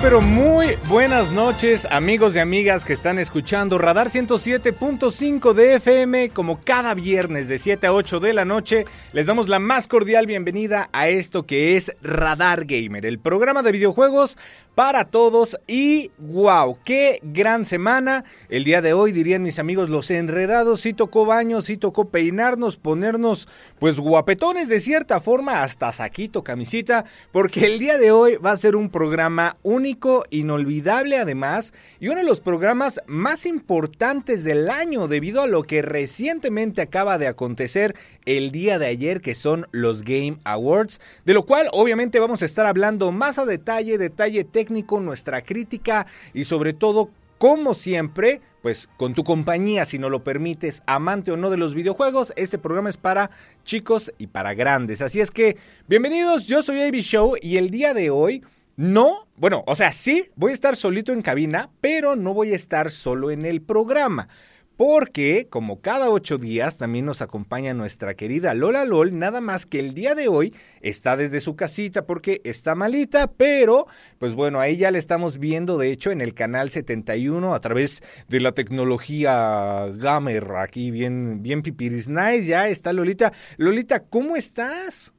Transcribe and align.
Pero 0.00 0.20
muy 0.20 0.65
buenas 0.88 1.32
noches 1.32 1.84
amigos 1.90 2.36
y 2.36 2.38
amigas 2.38 2.84
que 2.84 2.92
están 2.92 3.18
escuchando 3.18 3.76
Radar 3.76 4.08
107.5 4.08 5.52
de 5.52 5.74
FM 5.74 6.28
como 6.30 6.60
cada 6.60 6.94
viernes 6.94 7.48
de 7.48 7.58
7 7.58 7.88
a 7.88 7.92
8 7.92 8.20
de 8.20 8.32
la 8.32 8.44
noche. 8.44 8.84
Les 9.12 9.26
damos 9.26 9.48
la 9.48 9.58
más 9.58 9.88
cordial 9.88 10.26
bienvenida 10.26 10.88
a 10.92 11.08
esto 11.08 11.44
que 11.44 11.76
es 11.76 11.96
Radar 12.02 12.66
Gamer, 12.66 13.04
el 13.04 13.18
programa 13.18 13.64
de 13.64 13.72
videojuegos 13.72 14.38
para 14.76 15.06
todos 15.06 15.58
y 15.66 16.10
wow, 16.18 16.78
qué 16.84 17.18
gran 17.22 17.64
semana. 17.64 18.24
El 18.48 18.64
día 18.64 18.82
de 18.82 18.92
hoy 18.92 19.10
dirían 19.10 19.42
mis 19.42 19.58
amigos 19.58 19.88
los 19.88 20.10
enredados, 20.10 20.82
sí 20.82 20.92
tocó 20.92 21.26
baños, 21.26 21.64
sí 21.64 21.78
tocó 21.78 22.10
peinarnos, 22.10 22.76
ponernos 22.76 23.48
pues 23.78 23.98
guapetones 23.98 24.68
de 24.68 24.80
cierta 24.80 25.20
forma, 25.20 25.62
hasta 25.62 25.90
saquito, 25.92 26.44
camisita, 26.44 27.06
porque 27.32 27.66
el 27.66 27.78
día 27.78 27.98
de 27.98 28.12
hoy 28.12 28.36
va 28.36 28.52
a 28.52 28.56
ser 28.56 28.76
un 28.76 28.90
programa 28.90 29.56
único, 29.62 30.24
inolvidable 30.30 30.75
además, 30.86 31.72
y 32.00 32.08
uno 32.08 32.18
de 32.18 32.24
los 32.24 32.40
programas 32.40 33.00
más 33.06 33.46
importantes 33.46 34.44
del 34.44 34.70
año 34.70 35.08
debido 35.08 35.42
a 35.42 35.46
lo 35.46 35.62
que 35.62 35.82
recientemente 35.82 36.82
acaba 36.82 37.18
de 37.18 37.28
acontecer 37.28 37.94
el 38.24 38.50
día 38.50 38.78
de 38.78 38.86
ayer, 38.86 39.20
que 39.20 39.34
son 39.34 39.66
los 39.72 40.02
Game 40.02 40.38
Awards, 40.44 41.00
de 41.24 41.34
lo 41.34 41.44
cual 41.44 41.68
obviamente 41.72 42.18
vamos 42.18 42.42
a 42.42 42.46
estar 42.46 42.66
hablando 42.66 43.12
más 43.12 43.38
a 43.38 43.46
detalle, 43.46 43.98
detalle 43.98 44.44
técnico, 44.44 45.00
nuestra 45.00 45.42
crítica 45.42 46.06
y 46.34 46.44
sobre 46.44 46.72
todo 46.72 47.10
como 47.38 47.74
siempre, 47.74 48.40
pues 48.62 48.88
con 48.96 49.14
tu 49.14 49.22
compañía, 49.22 49.84
si 49.84 49.98
no 49.98 50.08
lo 50.08 50.24
permites, 50.24 50.82
amante 50.86 51.30
o 51.30 51.36
no 51.36 51.50
de 51.50 51.58
los 51.58 51.74
videojuegos, 51.74 52.32
este 52.36 52.58
programa 52.58 52.88
es 52.88 52.96
para 52.96 53.30
chicos 53.64 54.12
y 54.18 54.28
para 54.28 54.54
grandes. 54.54 55.02
Así 55.02 55.20
es 55.20 55.30
que, 55.30 55.56
bienvenidos, 55.86 56.46
yo 56.46 56.62
soy 56.62 56.80
AB 56.80 56.94
Show 56.96 57.36
y 57.40 57.58
el 57.58 57.70
día 57.70 57.92
de 57.92 58.10
hoy 58.10 58.42
no, 58.76 59.26
bueno, 59.36 59.64
o 59.66 59.74
sea, 59.74 59.90
sí, 59.90 60.30
voy 60.36 60.50
a 60.50 60.54
estar 60.54 60.76
solito 60.76 61.12
en 61.12 61.22
cabina, 61.22 61.70
pero 61.80 62.14
no 62.14 62.34
voy 62.34 62.52
a 62.52 62.56
estar 62.56 62.90
solo 62.90 63.30
en 63.30 63.46
el 63.46 63.62
programa. 63.62 64.28
Porque, 64.76 65.46
como 65.48 65.80
cada 65.80 66.10
ocho 66.10 66.36
días, 66.36 66.76
también 66.76 67.06
nos 67.06 67.22
acompaña 67.22 67.72
nuestra 67.72 68.12
querida 68.14 68.52
Lola 68.52 68.84
LOL, 68.84 69.18
nada 69.18 69.40
más 69.40 69.64
que 69.64 69.78
el 69.78 69.94
día 69.94 70.14
de 70.14 70.28
hoy 70.28 70.54
está 70.82 71.16
desde 71.16 71.40
su 71.40 71.56
casita 71.56 72.04
porque 72.04 72.42
está 72.44 72.74
malita, 72.74 73.28
pero, 73.28 73.86
pues 74.18 74.34
bueno, 74.34 74.60
ahí 74.60 74.76
ya 74.76 74.90
la 74.90 74.98
estamos 74.98 75.38
viendo, 75.38 75.78
de 75.78 75.92
hecho, 75.92 76.10
en 76.10 76.20
el 76.20 76.34
canal 76.34 76.68
71 76.68 77.54
a 77.54 77.60
través 77.60 78.02
de 78.28 78.40
la 78.40 78.52
tecnología 78.52 79.86
gamer, 79.94 80.52
aquí 80.58 80.90
bien, 80.90 81.42
bien 81.42 81.62
pipiris 81.62 82.10
nice, 82.10 82.44
ya 82.44 82.68
está 82.68 82.92
Lolita. 82.92 83.32
Lolita, 83.56 84.00
¿cómo 84.00 84.36
estás? 84.36 85.14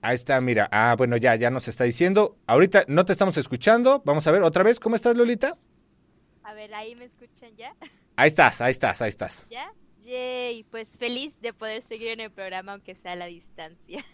Ahí 0.00 0.14
está, 0.14 0.40
mira. 0.40 0.68
Ah, 0.70 0.94
bueno, 0.96 1.16
ya, 1.16 1.34
ya 1.34 1.50
nos 1.50 1.68
está 1.68 1.84
diciendo. 1.84 2.36
Ahorita 2.46 2.84
no 2.88 3.04
te 3.04 3.12
estamos 3.12 3.36
escuchando. 3.36 4.02
Vamos 4.04 4.26
a 4.26 4.30
ver 4.30 4.42
otra 4.42 4.62
vez. 4.62 4.78
¿Cómo 4.78 4.96
estás, 4.96 5.16
Lolita? 5.16 5.56
A 6.42 6.54
ver, 6.54 6.72
ahí 6.74 6.94
me 6.94 7.04
escuchan 7.04 7.50
ya. 7.56 7.74
Ahí 8.16 8.28
estás, 8.28 8.60
ahí 8.60 8.70
estás, 8.70 9.02
ahí 9.02 9.08
estás. 9.08 9.46
¿Ya? 9.48 9.72
Yay, 10.04 10.64
pues 10.70 10.96
feliz 10.96 11.34
de 11.42 11.52
poder 11.52 11.82
seguir 11.86 12.08
en 12.08 12.20
el 12.20 12.30
programa 12.30 12.72
aunque 12.72 12.94
sea 12.94 13.12
a 13.12 13.16
la 13.16 13.26
distancia. 13.26 14.04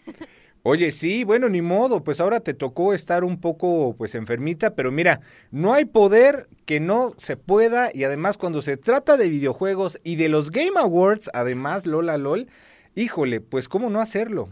Oye, 0.61 0.91
sí, 0.91 1.23
bueno, 1.23 1.47
ni 1.47 1.61
modo, 1.61 2.03
pues 2.03 2.19
ahora 2.19 2.39
te 2.39 2.53
tocó 2.53 2.93
estar 2.93 3.23
un 3.23 3.39
poco 3.39 3.95
pues 3.97 4.15
enfermita, 4.15 4.75
pero 4.75 4.91
mira, 4.91 5.21
no 5.51 5.73
hay 5.73 5.85
poder 5.85 6.49
que 6.65 6.79
no 6.79 7.13
se 7.17 7.37
pueda 7.37 7.91
y 7.93 8.03
además 8.03 8.35
cuando 8.37 8.61
se 8.61 8.75
trata 8.75 9.15
de 9.15 9.29
videojuegos 9.29 9.99
y 10.03 10.15
de 10.15 10.27
los 10.27 10.49
Game 10.49 10.77
Awards, 10.77 11.29
además 11.33 11.85
Lola 11.85 12.17
LOL, 12.17 12.47
híjole, 12.95 13.41
pues 13.41 13.69
cómo 13.69 13.89
no 13.89 14.01
hacerlo. 14.01 14.49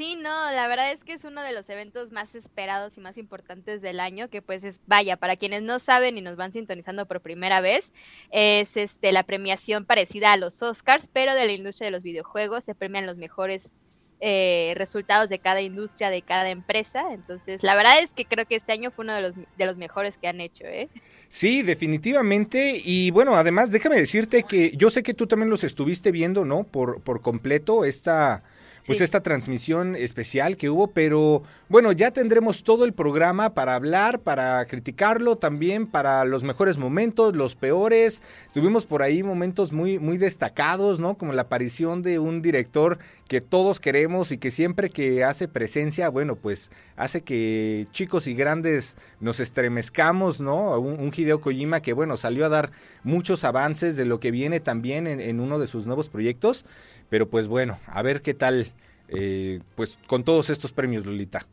Sí, 0.00 0.16
no, 0.16 0.50
la 0.50 0.66
verdad 0.66 0.92
es 0.92 1.04
que 1.04 1.12
es 1.12 1.24
uno 1.24 1.42
de 1.42 1.52
los 1.52 1.68
eventos 1.68 2.10
más 2.10 2.34
esperados 2.34 2.96
y 2.96 3.02
más 3.02 3.18
importantes 3.18 3.82
del 3.82 4.00
año, 4.00 4.30
que 4.30 4.40
pues 4.40 4.64
es, 4.64 4.80
vaya, 4.86 5.18
para 5.18 5.36
quienes 5.36 5.60
no 5.60 5.78
saben 5.78 6.16
y 6.16 6.22
nos 6.22 6.36
van 6.36 6.54
sintonizando 6.54 7.04
por 7.04 7.20
primera 7.20 7.60
vez, 7.60 7.92
es 8.30 8.78
este 8.78 9.12
la 9.12 9.24
premiación 9.24 9.84
parecida 9.84 10.32
a 10.32 10.38
los 10.38 10.62
Oscars, 10.62 11.06
pero 11.12 11.34
de 11.34 11.44
la 11.44 11.52
industria 11.52 11.88
de 11.88 11.90
los 11.90 12.02
videojuegos, 12.02 12.64
se 12.64 12.74
premian 12.74 13.04
los 13.04 13.18
mejores 13.18 13.74
eh, 14.20 14.72
resultados 14.74 15.28
de 15.28 15.38
cada 15.38 15.60
industria, 15.60 16.08
de 16.08 16.22
cada 16.22 16.48
empresa. 16.48 17.12
Entonces, 17.12 17.62
la 17.62 17.74
verdad 17.74 18.02
es 18.02 18.14
que 18.14 18.24
creo 18.24 18.46
que 18.46 18.56
este 18.56 18.72
año 18.72 18.90
fue 18.90 19.04
uno 19.04 19.12
de 19.12 19.20
los, 19.20 19.34
de 19.36 19.66
los 19.66 19.76
mejores 19.76 20.16
que 20.16 20.28
han 20.28 20.40
hecho. 20.40 20.64
¿eh? 20.64 20.88
Sí, 21.28 21.60
definitivamente. 21.60 22.80
Y 22.82 23.10
bueno, 23.10 23.34
además, 23.34 23.70
déjame 23.70 23.96
decirte 23.96 24.44
que 24.44 24.74
yo 24.78 24.88
sé 24.88 25.02
que 25.02 25.12
tú 25.12 25.26
también 25.26 25.50
los 25.50 25.62
estuviste 25.62 26.10
viendo, 26.10 26.46
¿no? 26.46 26.64
Por, 26.64 27.02
por 27.02 27.20
completo, 27.20 27.84
esta 27.84 28.42
pues 28.90 28.98
sí. 28.98 29.04
esta 29.04 29.22
transmisión 29.22 29.94
especial 29.94 30.56
que 30.56 30.68
hubo, 30.68 30.88
pero 30.88 31.44
bueno, 31.68 31.92
ya 31.92 32.10
tendremos 32.10 32.64
todo 32.64 32.84
el 32.84 32.92
programa 32.92 33.54
para 33.54 33.76
hablar, 33.76 34.18
para 34.18 34.64
criticarlo 34.66 35.36
también, 35.36 35.86
para 35.86 36.24
los 36.24 36.42
mejores 36.42 36.76
momentos, 36.76 37.36
los 37.36 37.54
peores. 37.54 38.20
Tuvimos 38.52 38.86
por 38.86 39.02
ahí 39.02 39.22
momentos 39.22 39.72
muy, 39.72 40.00
muy 40.00 40.18
destacados, 40.18 40.98
¿no? 40.98 41.16
Como 41.16 41.32
la 41.32 41.42
aparición 41.42 42.02
de 42.02 42.18
un 42.18 42.42
director 42.42 42.98
que 43.28 43.40
todos 43.40 43.78
queremos 43.78 44.32
y 44.32 44.38
que 44.38 44.50
siempre 44.50 44.90
que 44.90 45.22
hace 45.22 45.46
presencia, 45.46 46.08
bueno, 46.08 46.34
pues 46.34 46.72
hace 46.96 47.20
que 47.20 47.86
chicos 47.92 48.26
y 48.26 48.34
grandes 48.34 48.96
nos 49.20 49.38
estremezcamos, 49.38 50.40
¿no? 50.40 50.76
Un, 50.80 50.98
un 50.98 51.12
Hideo 51.16 51.40
Kojima 51.40 51.80
que, 51.80 51.92
bueno, 51.92 52.16
salió 52.16 52.44
a 52.44 52.48
dar 52.48 52.72
muchos 53.04 53.44
avances 53.44 53.94
de 53.94 54.04
lo 54.04 54.18
que 54.18 54.32
viene 54.32 54.58
también 54.58 55.06
en, 55.06 55.20
en 55.20 55.38
uno 55.38 55.60
de 55.60 55.68
sus 55.68 55.86
nuevos 55.86 56.08
proyectos. 56.08 56.64
Pero 57.10 57.28
pues 57.28 57.48
bueno, 57.48 57.78
a 57.86 58.00
ver 58.02 58.22
qué 58.22 58.32
tal, 58.32 58.72
eh, 59.08 59.60
pues 59.74 59.98
con 60.06 60.24
todos 60.24 60.48
estos 60.48 60.72
premios, 60.72 61.04
Lolita. 61.04 61.46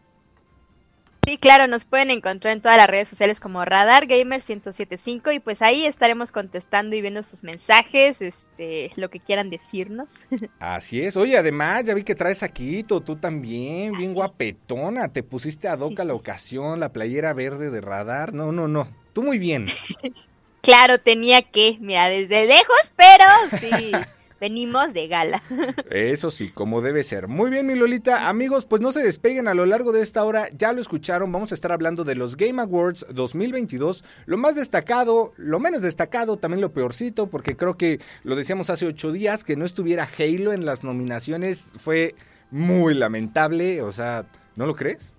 Sí, 1.27 1.39
claro, 1.39 1.67
nos 1.67 1.85
pueden 1.85 2.13
encontrar 2.13 2.55
en 2.55 2.61
todas 2.61 2.79
las 2.79 2.87
redes 2.87 3.09
sociales 3.09 3.41
como 3.41 3.65
Radar 3.65 4.07
Gamer 4.07 4.41
1075 4.41 5.33
y 5.33 5.41
pues 5.41 5.61
ahí 5.61 5.85
estaremos 5.85 6.31
contestando 6.31 6.95
y 6.95 7.01
viendo 7.01 7.25
sus 7.25 7.43
mensajes, 7.43 8.23
este, 8.23 8.93
lo 8.95 9.11
que 9.11 9.19
quieran 9.19 9.51
decirnos. 9.51 10.09
Así 10.61 11.03
es. 11.03 11.17
Oye, 11.17 11.37
además 11.37 11.83
ya 11.83 11.95
vi 11.95 12.05
que 12.05 12.15
traes 12.15 12.45
aquí, 12.45 12.85
tú, 12.85 13.01
también, 13.17 13.99
bien 13.99 14.15
guapetona, 14.15 15.13
te 15.13 15.25
pusiste 15.25 15.67
a 15.67 15.77
doca 15.77 16.05
la 16.05 16.15
ocasión, 16.15 16.79
la 16.79 16.93
playera 16.93 17.33
verde 17.33 17.71
de 17.71 17.81
Radar. 17.81 18.33
No, 18.33 18.53
no, 18.53 18.69
no. 18.69 18.87
Tú 19.13 19.25
muy 19.25 19.41
bien. 19.41 19.67
claro, 20.63 20.99
tenía 20.99 21.43
que, 21.43 21.77
mira, 21.81 22.09
desde 22.09 22.47
lejos, 22.47 22.93
pero 22.95 23.25
sí. 23.59 23.91
Venimos 24.41 24.93
de 24.93 25.09
gala. 25.09 25.43
Eso 25.91 26.31
sí, 26.31 26.51
como 26.51 26.83
debe 26.83 27.03
ser. 27.05 27.27
Muy 27.27 27.51
bien, 27.51 27.67
mi 27.67 27.75
Lolita. 27.75 28.29
Amigos, 28.29 28.67
pues 28.67 28.83
no 28.83 28.93
se 28.93 29.03
despeguen 29.03 29.49
a 29.49 29.55
lo 29.55 29.65
largo 29.65 29.93
de 29.93 30.03
esta 30.03 30.25
hora. 30.25 30.49
Ya 30.57 30.73
lo 30.73 30.81
escucharon, 30.81 31.33
vamos 31.33 31.53
a 31.53 31.55
estar 31.55 31.73
hablando 31.73 32.05
de 32.05 32.17
los 32.17 32.37
Game 32.37 32.61
Awards 32.61 33.07
2022. 33.11 34.05
Lo 34.27 34.37
más 34.37 34.55
destacado, 34.55 35.33
lo 35.39 35.59
menos 35.59 35.81
destacado, 35.81 36.37
también 36.37 36.61
lo 36.61 36.73
peorcito, 36.73 37.29
porque 37.29 37.57
creo 37.57 37.79
que 37.79 37.99
lo 38.25 38.37
decíamos 38.37 38.69
hace 38.69 38.87
ocho 38.87 39.11
días, 39.11 39.43
que 39.43 39.57
no 39.57 39.65
estuviera 39.65 40.09
Halo 40.19 40.53
en 40.53 40.67
las 40.67 40.85
nominaciones 40.85 41.71
fue 41.79 42.15
muy 42.51 42.95
lamentable. 42.95 43.81
O 43.81 43.93
sea, 43.93 44.27
¿no 44.55 44.67
lo 44.67 44.77
crees? 44.77 45.15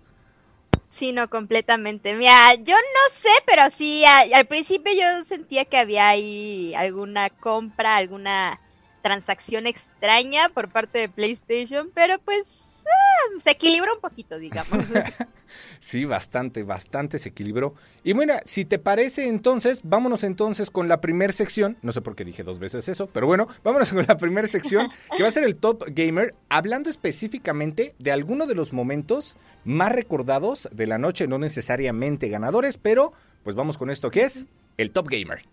Sí, 0.90 1.12
no, 1.12 1.28
completamente. 1.30 2.16
Mira, 2.16 2.54
yo 2.56 2.76
no 2.76 3.14
sé, 3.14 3.30
pero 3.46 3.70
sí, 3.72 4.06
al 4.06 4.46
principio 4.46 4.94
yo 4.94 5.26
sentía 5.26 5.66
que 5.66 5.78
había 5.78 6.08
ahí 6.08 6.74
alguna 6.76 7.30
compra, 7.30 7.98
alguna 7.98 8.60
transacción 9.08 9.68
extraña 9.68 10.50
por 10.50 10.70
parte 10.70 11.00
de 11.00 11.10
PlayStation, 11.10 11.90
pero 11.94 12.20
pues 12.20 12.86
ah, 12.86 13.40
se 13.42 13.52
equilibró 13.52 13.96
un 13.96 14.02
poquito, 14.02 14.38
digamos. 14.38 14.84
sí, 15.80 16.04
bastante, 16.04 16.64
bastante 16.64 17.18
se 17.18 17.30
equilibró. 17.30 17.74
Y 18.04 18.12
bueno, 18.12 18.34
si 18.44 18.66
te 18.66 18.80
parece 18.80 19.30
entonces, 19.30 19.80
vámonos 19.84 20.26
entonces 20.26 20.70
con 20.70 20.90
la 20.90 21.00
primera 21.00 21.32
sección. 21.32 21.78
No 21.82 21.94
sé 21.94 22.02
por 22.02 22.18
qué 22.18 22.26
dije 22.26 22.44
dos 22.44 22.60
veces 22.60 22.90
eso, 22.90 23.08
pero 23.08 23.28
bueno, 23.28 23.48
vámonos 23.64 23.94
con 23.94 24.06
la 24.06 24.18
primera 24.18 24.48
sección, 24.48 24.90
que 25.16 25.24
va 25.24 25.30
a 25.30 25.32
ser 25.32 25.46
el 25.46 25.56
Top 25.56 25.86
Gamer, 25.88 26.36
hablando 26.50 26.90
específicamente 26.90 27.96
de 28.00 28.12
alguno 28.12 28.46
de 28.46 28.56
los 28.56 28.74
momentos 28.74 29.38
más 29.64 29.94
recordados 29.94 30.68
de 30.74 30.86
la 30.86 30.98
noche, 30.98 31.28
no 31.28 31.40
necesariamente 31.40 32.28
ganadores, 32.28 32.78
pero 32.78 33.14
pues 33.44 33.56
vamos 33.56 33.78
con 33.78 33.90
esto 33.90 34.12
que 34.12 34.24
es 34.24 34.48
el 34.76 34.92
Top 34.92 35.08
Gamer. 35.10 35.46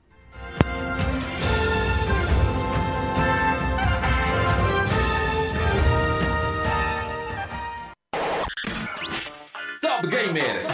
Gamer. 10.07 10.67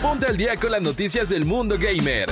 Ponte 0.00 0.26
al 0.26 0.36
día 0.36 0.56
con 0.56 0.70
las 0.70 0.82
noticias 0.82 1.28
del 1.28 1.44
mundo 1.44 1.76
gamer. 1.78 2.28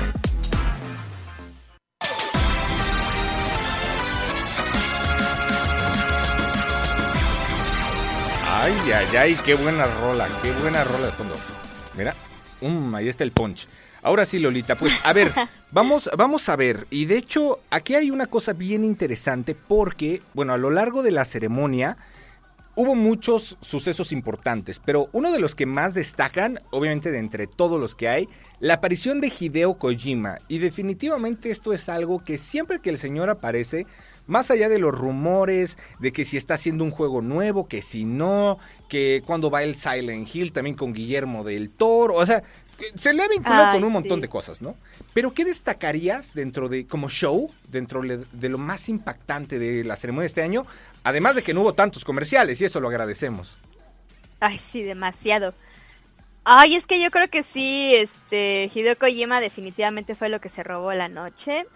Ay, 8.51 8.73
ay, 8.93 9.17
ay, 9.17 9.39
qué 9.45 9.55
buena 9.55 9.87
rola, 9.87 10.29
qué 10.43 10.53
buena 10.53 10.85
rola 10.85 11.07
de 11.07 11.13
fondo. 11.13 11.35
Mira, 11.97 12.15
um, 12.61 12.95
ahí 12.95 13.09
está 13.09 13.25
el 13.25 13.33
punch. 13.33 13.69
Ahora 14.03 14.25
sí, 14.25 14.39
Lolita, 14.39 14.77
pues 14.77 15.01
a 15.05 15.13
ver, 15.13 15.33
vamos, 15.71 16.11
vamos 16.17 16.49
a 16.49 16.57
ver. 16.57 16.87
Y 16.91 17.07
de 17.07 17.17
hecho, 17.17 17.61
aquí 17.71 17.95
hay 17.95 18.11
una 18.11 18.27
cosa 18.27 18.53
bien 18.53 18.85
interesante 18.85 19.55
porque, 19.55 20.23
bueno, 20.35 20.53
a 20.53 20.59
lo 20.59 20.71
largo 20.71 21.03
de 21.03 21.13
la 21.13 21.25
ceremonia 21.25 21.97
Hubo 22.81 22.95
muchos 22.95 23.59
sucesos 23.61 24.13
importantes, 24.13 24.79
pero 24.79 25.09
uno 25.11 25.33
de 25.33 25.41
los 25.41 25.57
que 25.57 25.67
más 25.67 25.95
destacan, 25.95 26.61
obviamente 26.71 27.11
de 27.11 27.19
entre 27.19 27.49
todos 27.49 27.81
los 27.81 27.97
que 27.97 28.09
hay, 28.09 28.29
la 28.61 28.75
aparición 28.75 29.21
de 29.21 29.33
Hideo 29.37 29.79
Kojima. 29.79 30.39
Y 30.47 30.59
definitivamente 30.59 31.51
esto 31.51 31.73
es 31.73 31.89
algo 31.89 32.23
que 32.23 32.39
siempre 32.39 32.79
que 32.79 32.91
el 32.91 32.99
señor 32.99 33.31
aparece, 33.31 33.85
más 34.29 34.53
allá 34.53 34.69
de 34.69 34.79
los 34.79 34.97
rumores 34.97 35.77
de 35.99 36.13
que 36.13 36.25
si 36.25 36.37
está 36.37 36.55
haciendo 36.55 36.85
un 36.85 36.93
juego 36.93 37.21
nuevo, 37.21 37.67
que 37.67 37.83
si 37.83 38.05
no, 38.05 38.59
que 38.89 39.25
cuando 39.27 39.51
va 39.51 39.65
el 39.65 39.75
Silent 39.75 40.33
Hill 40.33 40.53
también 40.53 40.77
con 40.77 40.93
Guillermo 40.93 41.43
del 41.43 41.71
Toro, 41.71 42.15
o 42.15 42.27
sea, 42.27 42.45
se 42.95 43.13
le 43.13 43.23
ha 43.23 43.29
vinculado 43.29 43.73
con 43.73 43.83
un 43.83 43.93
montón 43.93 44.21
de 44.21 44.29
cosas, 44.29 44.63
¿no? 44.63 44.77
Pero 45.15 45.35
¿qué 45.35 45.45
destacarías 45.45 46.33
dentro 46.33 46.69
de, 46.69 46.87
como 46.87 47.09
show, 47.09 47.51
dentro 47.69 48.03
de 48.03 48.49
lo 48.49 48.59
más 48.59 48.89
impactante 48.89 49.59
de 49.59 49.83
la 49.83 49.97
ceremonia 49.97 50.23
de 50.23 50.29
este 50.29 50.43
año? 50.43 50.65
Además 51.09 51.37
de 51.37 51.43
que 51.43 51.55
no 51.55 51.63
hubo 51.63 51.73
tantos 51.73 52.05
comerciales 52.05 52.61
y 52.61 52.67
eso 52.67 52.81
lo 52.81 52.89
agradecemos. 52.89 53.57
Ay, 54.41 54.59
sí, 54.59 54.83
demasiado. 54.83 55.55
Ay, 56.45 56.77
es 56.77 56.87
que 56.87 57.01
yo 57.01 57.11
creo 57.11 57.29
que 57.29 57.43
sí, 57.43 57.95
este, 57.95 58.71
Hideo 58.75 58.99
Kojima 58.99 59.41
definitivamente 59.41 60.15
fue 60.15 60.29
lo 60.29 60.39
que 60.39 60.51
se 60.51 60.63
robó 60.63 60.93
la 60.93 61.09
noche. 61.09 61.67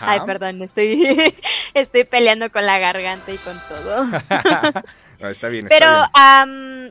Ay, 0.00 0.20
perdón, 0.26 0.62
estoy, 0.62 1.34
estoy 1.74 2.04
peleando 2.04 2.50
con 2.50 2.66
la 2.66 2.78
garganta 2.78 3.32
y 3.32 3.38
con 3.38 3.56
todo. 3.68 4.06
está 5.28 5.48
bien. 5.48 5.66
Pero 5.68 5.86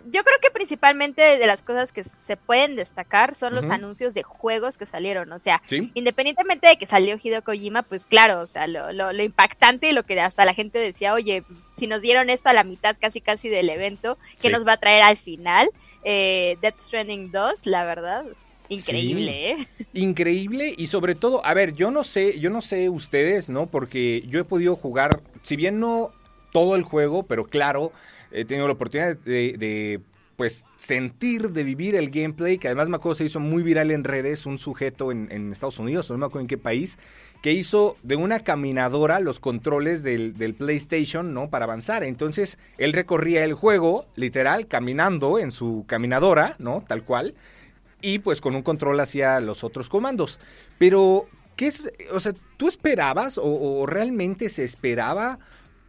yo 0.05 0.23
creo 0.23 0.37
que 0.41 0.49
principalmente 0.51 1.37
de 1.37 1.47
las 1.47 1.63
cosas 1.63 1.91
que 1.91 2.03
se 2.03 2.37
pueden 2.37 2.75
destacar 2.75 3.35
son 3.35 3.55
los 3.55 3.69
anuncios 3.69 4.13
de 4.13 4.23
juegos 4.23 4.77
que 4.77 4.85
salieron. 4.85 5.31
O 5.31 5.39
sea, 5.39 5.61
independientemente 5.93 6.67
de 6.67 6.77
que 6.77 6.85
salió 6.85 7.17
Hideo 7.21 7.43
Kojima, 7.43 7.83
pues 7.83 8.05
claro, 8.05 8.41
o 8.41 8.47
sea, 8.47 8.67
lo, 8.67 8.91
lo, 8.91 9.23
impactante 9.23 9.89
y 9.89 9.93
lo 9.93 10.03
que 10.03 10.19
hasta 10.19 10.45
la 10.45 10.53
gente 10.53 10.79
decía, 10.79 11.13
oye, 11.13 11.43
pues, 11.43 11.59
si 11.77 11.87
nos 11.87 12.01
dieron 12.01 12.29
esto 12.29 12.49
a 12.49 12.53
la 12.53 12.63
mitad 12.63 12.95
casi 12.99 13.21
casi 13.21 13.49
del 13.49 13.69
evento, 13.69 14.17
¿qué 14.41 14.49
nos 14.49 14.65
va 14.65 14.73
a 14.73 14.77
traer 14.77 15.03
al 15.03 15.17
final? 15.17 15.69
Eh, 16.03 16.57
Death 16.61 16.77
Stranding 16.77 17.31
2, 17.31 17.65
la 17.65 17.83
verdad. 17.83 18.25
Increíble, 18.69 19.51
¿eh? 19.51 19.67
Increíble 19.93 20.73
y 20.77 20.87
sobre 20.87 21.15
todo, 21.15 21.43
a 21.45 21.53
ver, 21.53 21.73
yo 21.73 21.91
no 21.91 22.03
sé, 22.03 22.39
yo 22.39 22.49
no 22.49 22.61
sé 22.61 22.89
ustedes, 22.89 23.49
¿no? 23.49 23.65
Porque 23.65 24.23
yo 24.27 24.39
he 24.39 24.43
podido 24.43 24.75
jugar, 24.75 25.21
si 25.41 25.55
bien 25.55 25.79
no 25.79 26.11
todo 26.51 26.75
el 26.75 26.83
juego, 26.83 27.23
pero 27.23 27.45
claro, 27.45 27.91
he 28.31 28.45
tenido 28.45 28.67
la 28.67 28.73
oportunidad 28.73 29.17
de, 29.17 30.01
pues 30.35 30.65
sentir, 30.77 31.49
de 31.51 31.63
vivir 31.63 31.95
el 31.95 32.11
gameplay, 32.11 32.57
que 32.57 32.67
además 32.67 32.89
me 32.89 32.95
acuerdo 32.95 33.15
se 33.15 33.25
hizo 33.25 33.39
muy 33.39 33.63
viral 33.63 33.91
en 33.91 34.03
redes, 34.03 34.45
un 34.45 34.57
sujeto 34.57 35.11
en, 35.11 35.27
en 35.31 35.51
Estados 35.51 35.79
Unidos, 35.79 36.09
no 36.11 36.17
me 36.17 36.25
acuerdo 36.27 36.41
en 36.41 36.47
qué 36.47 36.57
país, 36.57 36.97
que 37.41 37.53
hizo 37.53 37.97
de 38.03 38.15
una 38.15 38.41
caminadora 38.41 39.19
los 39.19 39.39
controles 39.39 40.03
del, 40.03 40.37
del, 40.37 40.53
PlayStation, 40.53 41.33
¿no? 41.33 41.49
Para 41.49 41.65
avanzar. 41.65 42.03
Entonces, 42.03 42.57
él 42.77 42.93
recorría 42.93 43.43
el 43.43 43.53
juego, 43.53 44.05
literal, 44.15 44.67
caminando 44.67 45.39
en 45.39 45.51
su 45.51 45.85
caminadora, 45.87 46.55
¿no? 46.59 46.83
Tal 46.87 47.03
cual 47.03 47.33
y 48.01 48.19
pues 48.19 48.41
con 48.41 48.55
un 48.55 48.61
control 48.61 48.99
hacia 48.99 49.39
los 49.39 49.63
otros 49.63 49.89
comandos. 49.89 50.39
Pero, 50.77 51.27
¿qué 51.55 51.67
es? 51.67 51.91
O 52.11 52.19
sea, 52.19 52.33
¿tú 52.57 52.67
esperabas 52.67 53.39
o, 53.41 53.85
realmente 53.85 54.49
se 54.49 54.63
esperaba 54.63 55.39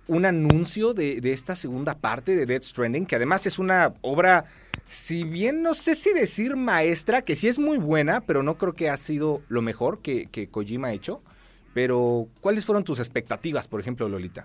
un 0.07 0.25
anuncio 0.25 0.93
de, 0.93 1.21
esta 1.33 1.55
segunda 1.55 1.97
parte 1.97 2.35
de 2.35 2.47
Dead 2.47 2.63
Stranding? 2.63 3.07
Que 3.07 3.17
además 3.17 3.47
es 3.47 3.59
una 3.59 3.95
obra, 4.03 4.45
si 4.85 5.25
bien 5.25 5.63
no 5.63 5.75
sé 5.75 5.95
si 5.95 6.13
decir 6.13 6.57
maestra, 6.57 7.23
que 7.23 7.37
sí 7.37 7.49
es 7.49 7.59
muy 7.59 7.79
buena, 7.79 8.21
pero 8.21 8.43
no 8.43 8.57
creo 8.59 8.75
que 8.75 8.91
ha 8.91 8.97
sido 8.97 9.43
lo 9.49 9.63
mejor 9.63 10.01
que, 10.01 10.27
que 10.27 10.49
Kojima 10.49 10.89
ha 10.89 10.93
hecho. 10.93 11.23
Pero, 11.73 12.27
¿cuáles 12.41 12.67
fueron 12.67 12.83
tus 12.83 12.99
expectativas, 12.99 13.69
por 13.69 13.81
ejemplo, 13.81 14.09
Lolita? 14.09 14.45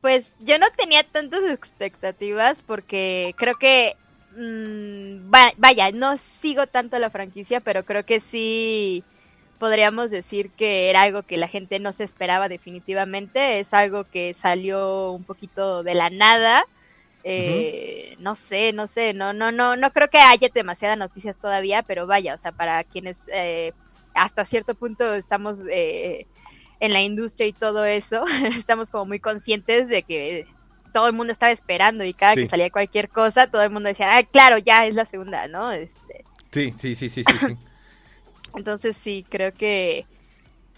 Pues 0.00 0.32
yo 0.38 0.56
no 0.58 0.66
tenía 0.76 1.02
tantas 1.02 1.42
expectativas 1.50 2.62
porque 2.62 3.34
creo 3.36 3.56
que 3.56 3.96
Mm, 4.38 5.30
vaya, 5.56 5.90
no 5.92 6.16
sigo 6.18 6.66
tanto 6.66 6.98
la 6.98 7.08
franquicia, 7.10 7.60
pero 7.60 7.84
creo 7.84 8.04
que 8.04 8.20
sí 8.20 9.02
podríamos 9.58 10.10
decir 10.10 10.50
que 10.50 10.90
era 10.90 11.02
algo 11.02 11.22
que 11.22 11.38
la 11.38 11.48
gente 11.48 11.78
no 11.80 11.92
se 11.92 12.04
esperaba 12.04 12.48
definitivamente, 12.48 13.60
es 13.60 13.72
algo 13.72 14.04
que 14.04 14.34
salió 14.34 15.12
un 15.12 15.24
poquito 15.24 15.82
de 15.82 15.94
la 15.94 16.10
nada. 16.10 16.64
Eh, 17.24 18.14
no 18.20 18.34
sé, 18.36 18.72
no 18.72 18.86
sé, 18.88 19.14
no, 19.14 19.32
no, 19.32 19.50
no, 19.52 19.76
no 19.76 19.90
creo 19.92 20.08
que 20.08 20.18
haya 20.18 20.48
demasiadas 20.54 20.98
noticias 20.98 21.38
todavía, 21.38 21.82
pero 21.82 22.06
vaya, 22.06 22.34
o 22.34 22.38
sea, 22.38 22.52
para 22.52 22.84
quienes 22.84 23.28
eh, 23.32 23.72
hasta 24.14 24.44
cierto 24.44 24.74
punto 24.74 25.14
estamos 25.14 25.60
eh, 25.72 26.26
en 26.78 26.92
la 26.92 27.02
industria 27.02 27.48
y 27.48 27.52
todo 27.52 27.84
eso, 27.84 28.24
estamos 28.56 28.90
como 28.90 29.06
muy 29.06 29.18
conscientes 29.20 29.88
de 29.88 30.02
que 30.02 30.46
todo 30.92 31.06
el 31.06 31.12
mundo 31.12 31.32
estaba 31.32 31.52
esperando 31.52 32.04
y 32.04 32.14
cada 32.14 32.34
que 32.34 32.46
salía 32.46 32.70
cualquier 32.70 33.08
cosa, 33.08 33.46
todo 33.48 33.62
el 33.62 33.70
mundo 33.70 33.88
decía, 33.88 34.16
ah, 34.16 34.22
claro, 34.22 34.58
ya 34.58 34.86
es 34.86 34.94
la 34.94 35.04
segunda, 35.04 35.48
¿no? 35.48 35.72
Este... 35.72 36.24
Sí, 36.50 36.74
sí, 36.78 36.94
sí, 36.94 37.08
sí, 37.08 37.22
sí, 37.24 37.56
Entonces 38.56 38.96
sí, 38.96 39.24
creo 39.28 39.52
que 39.52 40.06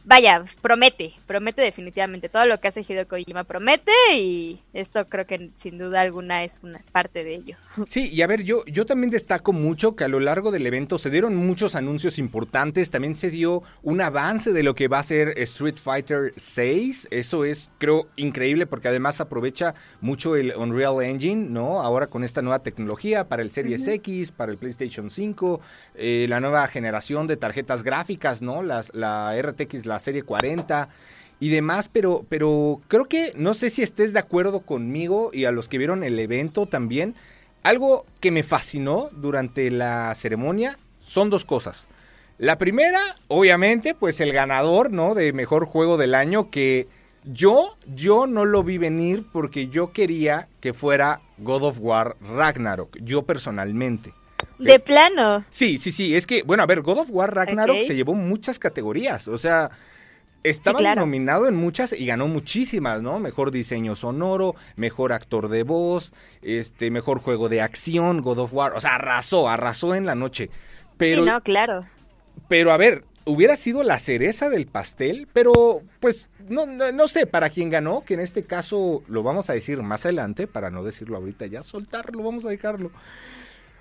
vaya, 0.09 0.43
promete, 0.63 1.13
promete 1.27 1.61
definitivamente. 1.61 2.31
Todo 2.31 2.47
lo 2.47 2.59
que 2.59 2.69
hace 2.69 2.81
Hideo 2.81 3.07
Kojima 3.07 3.45
promete 3.45 3.93
y 4.15 4.63
esto 4.73 5.07
creo 5.07 5.27
que 5.27 5.51
sin 5.55 5.77
duda 5.77 6.01
alguna 6.01 6.45
es 6.45 6.59
una 6.63 6.81
parte 6.93 7.25
de 7.25 7.35
ello. 7.35 7.57
Sí, 7.87 8.09
y 8.09 8.23
a 8.23 8.27
ver, 8.27 8.43
yo, 8.43 8.65
yo 8.65 8.87
también 8.87 9.11
destaco 9.11 9.53
mucho 9.53 9.95
que 9.95 10.05
a 10.05 10.09
lo 10.09 10.19
largo 10.19 10.51
del 10.51 10.67
evento 10.67 10.97
se 10.97 11.11
dieron 11.11 11.37
muchos 11.37 11.75
anuncios 11.75 12.19
importantes, 12.19 12.91
también 12.91 13.15
se 13.15 13.31
dio 13.31 13.63
un 13.83 14.01
avance 14.01 14.53
de 14.53 14.63
lo 14.63 14.75
que 14.75 14.89
va 14.89 14.99
a 14.99 15.03
ser 15.03 15.39
Street 15.41 15.77
Fighter 15.77 16.33
6, 16.37 17.09
eso 17.11 17.45
es 17.45 17.71
creo 17.77 18.09
increíble 18.17 18.67
porque 18.67 18.89
además 18.89 19.21
aprovecha 19.21 19.75
mucho 20.01 20.37
el 20.37 20.55
Unreal 20.57 21.03
Engine, 21.03 21.51
¿no? 21.51 21.83
Ahora 21.83 22.07
con 22.07 22.25
esta 22.25 22.41
nueva 22.41 22.61
tecnología 22.61 23.29
para 23.29 23.43
el 23.43 23.51
Series 23.51 23.87
X, 23.87 24.33
para 24.33 24.51
el 24.51 24.57
PlayStation 24.57 25.11
5, 25.11 25.61
eh, 25.97 26.27
la 26.31 26.41
nueva 26.41 26.67
generación 26.67 27.27
de 27.27 27.37
tarjetas 27.37 27.83
gráficas, 27.83 28.41
¿no? 28.41 28.63
Las, 28.63 28.95
la 28.95 29.37
RTX, 29.41 29.85
la 29.85 29.98
serie 30.01 30.23
40 30.23 30.89
y 31.41 31.49
demás, 31.51 31.89
pero, 31.93 32.25
pero 32.29 32.81
creo 32.89 33.07
que 33.07 33.33
no 33.37 33.55
sé 33.55 33.71
si 33.71 33.83
estés 33.83 34.13
de 34.13 34.19
acuerdo 34.19 34.61
conmigo 34.61 35.31
y 35.33 35.45
a 35.45 35.53
los 35.53 35.69
que 35.69 35.79
vieron 35.79 36.03
el 36.03 36.19
evento 36.19 36.67
también. 36.67 37.15
Algo 37.63 38.07
que 38.21 38.31
me 38.31 38.43
fascinó 38.43 39.11
durante 39.13 39.71
la 39.71 40.15
ceremonia 40.15 40.79
son 41.01 41.31
dos 41.31 41.45
cosas. 41.45 41.89
La 42.39 42.57
primera, 42.57 43.01
obviamente, 43.27 43.95
pues 43.95 44.21
el 44.21 44.33
ganador, 44.33 44.93
¿no? 44.93 45.15
De 45.15 45.33
mejor 45.33 45.65
juego 45.67 45.97
del 45.97 46.15
año 46.15 46.51
que 46.51 46.87
yo, 47.25 47.77
yo 47.87 48.27
no 48.27 48.45
lo 48.45 48.63
vi 48.63 48.79
venir 48.79 49.27
porque 49.33 49.69
yo 49.69 49.93
quería 49.93 50.49
que 50.61 50.73
fuera 50.73 51.21
God 51.39 51.65
of 51.65 51.79
War 51.81 52.17
Ragnarok, 52.21 52.97
yo 53.03 53.23
personalmente. 53.23 54.13
De 54.59 54.79
plano. 54.79 55.45
Sí, 55.51 55.79
sí, 55.79 55.93
sí. 55.93 56.17
Es 56.17 56.27
que, 56.27 56.43
bueno, 56.43 56.63
a 56.63 56.67
ver, 56.67 56.83
God 56.83 56.99
of 56.99 57.11
War 57.11 57.35
Ragnarok 57.35 57.83
se 57.83 57.95
llevó 57.95 58.15
muchas 58.15 58.59
categorías. 58.59 59.29
O 59.29 59.39
sea, 59.39 59.71
estaba 60.43 60.95
nominado 60.95 61.47
en 61.47 61.55
muchas 61.55 61.93
y 61.93 62.07
ganó 62.07 62.29
muchísimas, 62.29 63.03
¿no? 63.03 63.21
Mejor 63.21 63.51
diseño 63.51 63.95
sonoro, 63.95 64.55
mejor 64.77 65.13
actor 65.13 65.49
de 65.49 65.63
voz, 65.63 66.13
este, 66.43 66.91
mejor 66.91 67.21
juego 67.21 67.49
de 67.49 67.61
acción, 67.61 68.21
God 68.21 68.39
of 68.41 68.55
War. 68.55 68.73
O 68.75 68.81
sea, 68.81 68.97
arrasó, 68.97 69.49
arrasó 69.49 69.95
en 69.95 70.07
la 70.07 70.15
noche. 70.15 70.51
Pero, 70.97 71.23
sí, 71.23 71.31
no, 71.31 71.41
claro. 71.43 71.87
Pero 72.49 72.73
a 72.73 72.77
ver, 72.77 73.05
hubiera 73.25 73.57
sido 73.57 73.83
la 73.83 73.99
cereza 73.99 74.51
del 74.51 74.67
pastel, 74.67 75.29
pero 75.33 75.83
pues 76.01 76.31
no, 76.49 76.67
no, 76.67 76.91
no, 76.91 77.09
sé 77.09 77.27
para 77.27 77.51
quién 77.51 77.69
ganó, 77.69 78.03
que 78.05 78.15
en 78.15 78.21
este 78.21 78.45
caso 78.45 79.03
lo 79.07 79.23
vamos 79.23 79.51
a 79.51 79.53
decir 79.53 79.83
más 79.83 80.05
adelante, 80.05 80.47
para 80.47 80.71
no 80.71 80.83
decirlo 80.83 81.17
ahorita, 81.17 81.47
ya 81.47 81.63
soltarlo, 81.63 82.23
vamos 82.23 82.45
a 82.45 82.49
dejarlo 82.49 82.91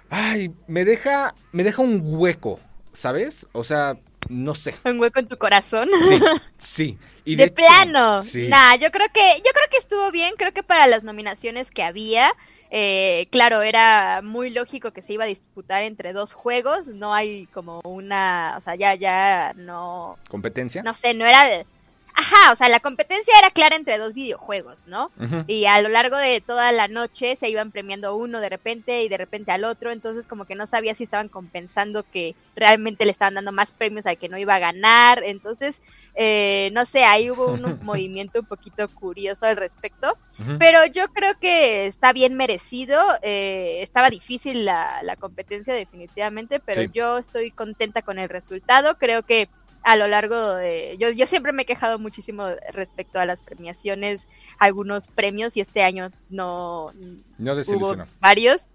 ay, 0.09 0.51
me 0.67 0.85
deja, 0.85 1.33
me 1.51 1.63
deja 1.63 1.81
un 1.81 2.01
hueco, 2.03 2.59
¿sabes? 2.93 3.47
O 3.51 3.63
sea, 3.63 3.97
no 4.29 4.55
sé. 4.55 4.75
Un 4.85 4.99
hueco 4.99 5.19
en 5.19 5.27
tu 5.27 5.37
corazón. 5.37 5.87
Sí, 6.07 6.19
sí. 6.57 6.97
Y 7.25 7.35
de, 7.35 7.49
plano. 7.49 8.21
Sí. 8.21 8.47
Nah, 8.47 8.75
yo 8.75 8.89
creo 8.91 9.07
que, 9.13 9.37
yo 9.37 9.51
creo 9.53 9.69
que 9.69 9.77
estuvo 9.77 10.11
bien. 10.11 10.35
Creo 10.37 10.53
que 10.53 10.63
para 10.63 10.87
las 10.87 11.03
nominaciones 11.03 11.71
que 11.71 11.83
había, 11.83 12.31
eh, 12.71 13.27
claro, 13.31 13.61
era 13.61 14.21
muy 14.23 14.49
lógico 14.49 14.91
que 14.91 15.01
se 15.01 15.13
iba 15.13 15.25
a 15.25 15.27
disputar 15.27 15.83
entre 15.83 16.13
dos 16.13 16.33
juegos. 16.33 16.87
No 16.87 17.13
hay 17.13 17.47
como 17.47 17.81
una, 17.83 18.55
o 18.57 18.61
sea, 18.61 18.75
ya, 18.75 18.95
ya 18.95 19.53
no. 19.55 20.17
¿Competencia? 20.29 20.83
No 20.83 20.93
sé, 20.93 21.13
no 21.13 21.25
era 21.25 21.45
de 21.45 21.65
Ajá, 22.19 22.51
o 22.51 22.55
sea, 22.55 22.67
la 22.67 22.79
competencia 22.79 23.31
era 23.37 23.51
clara 23.51 23.75
entre 23.75 23.99
dos 23.99 24.15
videojuegos, 24.15 24.87
¿no? 24.87 25.11
Y 25.45 25.65
a 25.65 25.79
lo 25.83 25.89
largo 25.89 26.17
de 26.17 26.41
toda 26.41 26.71
la 26.71 26.87
noche 26.87 27.35
se 27.35 27.47
iban 27.47 27.71
premiando 27.71 28.15
uno 28.15 28.39
de 28.39 28.49
repente 28.49 29.03
y 29.03 29.07
de 29.07 29.17
repente 29.17 29.51
al 29.51 29.63
otro, 29.63 29.91
entonces 29.91 30.25
como 30.25 30.45
que 30.45 30.55
no 30.55 30.65
sabía 30.65 30.95
si 30.95 31.03
estaban 31.03 31.29
compensando 31.29 32.01
que 32.01 32.33
realmente 32.55 33.05
le 33.05 33.11
estaban 33.11 33.35
dando 33.35 33.51
más 33.51 33.71
premios 33.71 34.07
al 34.07 34.17
que 34.17 34.29
no 34.29 34.39
iba 34.39 34.55
a 34.55 34.59
ganar, 34.59 35.21
entonces, 35.23 35.79
eh, 36.15 36.71
no 36.73 36.85
sé, 36.85 37.05
ahí 37.05 37.29
hubo 37.29 37.49
un 37.49 37.61
movimiento 37.83 38.39
un 38.39 38.47
poquito 38.47 38.89
curioso 38.89 39.45
al 39.45 39.55
respecto, 39.55 40.17
pero 40.57 40.87
yo 40.87 41.09
creo 41.09 41.37
que 41.39 41.85
está 41.85 42.13
bien 42.13 42.33
merecido, 42.33 42.99
eh, 43.21 43.83
estaba 43.83 44.09
difícil 44.09 44.65
la, 44.65 45.03
la, 45.03 45.17
competencia 45.17 45.75
definitivamente, 45.75 46.59
pero 46.59 46.81
yo 46.81 47.19
estoy 47.19 47.51
contenta 47.51 48.01
con 48.01 48.17
el 48.17 48.27
resultado, 48.27 48.97
creo 48.97 49.21
que 49.21 49.49
a 49.83 49.95
lo 49.95 50.07
largo 50.07 50.55
de... 50.55 50.97
Yo, 50.99 51.09
yo 51.11 51.27
siempre 51.27 51.53
me 51.53 51.63
he 51.63 51.65
quejado 51.65 51.99
muchísimo 51.99 52.47
respecto 52.73 53.19
a 53.19 53.25
las 53.25 53.41
premiaciones, 53.41 54.27
algunos 54.59 55.07
premios, 55.07 55.55
y 55.57 55.61
este 55.61 55.83
año 55.83 56.11
no, 56.29 56.91
no 57.37 57.53
hubo 57.53 57.95
varios. 58.19 58.67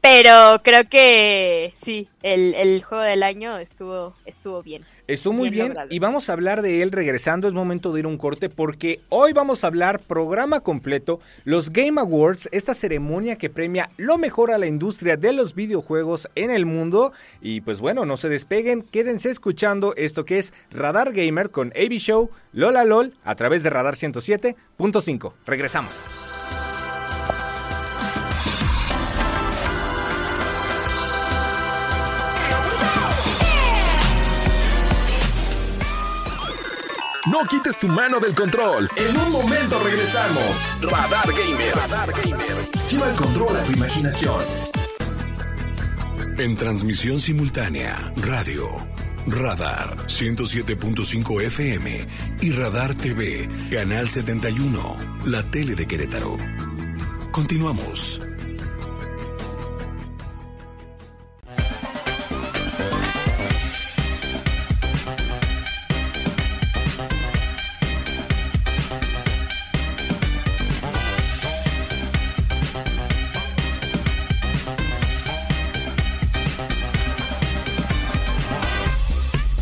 Pero 0.00 0.60
creo 0.62 0.88
que 0.88 1.74
sí, 1.82 2.08
el, 2.22 2.54
el 2.54 2.82
juego 2.82 3.04
del 3.04 3.22
año 3.22 3.58
estuvo, 3.58 4.14
estuvo 4.24 4.62
bien. 4.62 4.84
Estuvo 5.10 5.34
muy 5.34 5.50
bien, 5.50 5.74
y 5.90 5.98
vamos 5.98 6.28
a 6.28 6.34
hablar 6.34 6.62
de 6.62 6.82
él 6.82 6.92
regresando. 6.92 7.48
Es 7.48 7.52
momento 7.52 7.92
de 7.92 7.98
ir 7.98 8.04
a 8.04 8.08
un 8.08 8.16
corte 8.16 8.48
porque 8.48 9.00
hoy 9.08 9.32
vamos 9.32 9.64
a 9.64 9.66
hablar 9.66 9.98
programa 9.98 10.60
completo, 10.60 11.18
los 11.44 11.70
Game 11.70 12.00
Awards, 12.00 12.48
esta 12.52 12.74
ceremonia 12.74 13.34
que 13.36 13.50
premia 13.50 13.90
lo 13.96 14.18
mejor 14.18 14.52
a 14.52 14.58
la 14.58 14.68
industria 14.68 15.16
de 15.16 15.32
los 15.32 15.56
videojuegos 15.56 16.28
en 16.36 16.52
el 16.52 16.64
mundo. 16.64 17.12
Y 17.40 17.60
pues 17.62 17.80
bueno, 17.80 18.04
no 18.04 18.16
se 18.16 18.28
despeguen, 18.28 18.82
quédense 18.82 19.30
escuchando 19.30 19.94
esto 19.96 20.24
que 20.24 20.38
es 20.38 20.52
Radar 20.70 21.12
Gamer 21.12 21.50
con 21.50 21.72
AB 21.74 21.98
Show, 21.98 22.30
Lola 22.52 22.84
LOL, 22.84 23.14
a 23.24 23.34
través 23.34 23.64
de 23.64 23.70
Radar 23.70 23.94
107.5. 23.94 25.32
Regresamos. 25.44 26.04
No 37.26 37.44
quites 37.44 37.78
tu 37.78 37.86
mano 37.86 38.18
del 38.18 38.34
control. 38.34 38.88
En 38.96 39.14
un 39.14 39.30
momento 39.30 39.78
regresamos. 39.84 40.64
Radar 40.80 41.28
Gamer. 41.28 41.74
Radar 41.74 42.12
Gamer. 42.12 42.70
Lleva 42.88 43.10
el 43.10 43.16
control 43.16 43.56
a 43.56 43.64
tu 43.64 43.72
imaginación. 43.72 44.42
En 46.38 46.56
transmisión 46.56 47.20
simultánea, 47.20 48.10
radio, 48.16 48.70
Radar 49.26 50.06
107.5 50.06 51.42
FM 51.42 52.08
y 52.40 52.52
Radar 52.52 52.94
TV, 52.94 53.46
Canal 53.70 54.08
71, 54.08 55.20
la 55.26 55.42
tele 55.42 55.74
de 55.74 55.86
Querétaro. 55.86 56.38
Continuamos. 57.32 58.22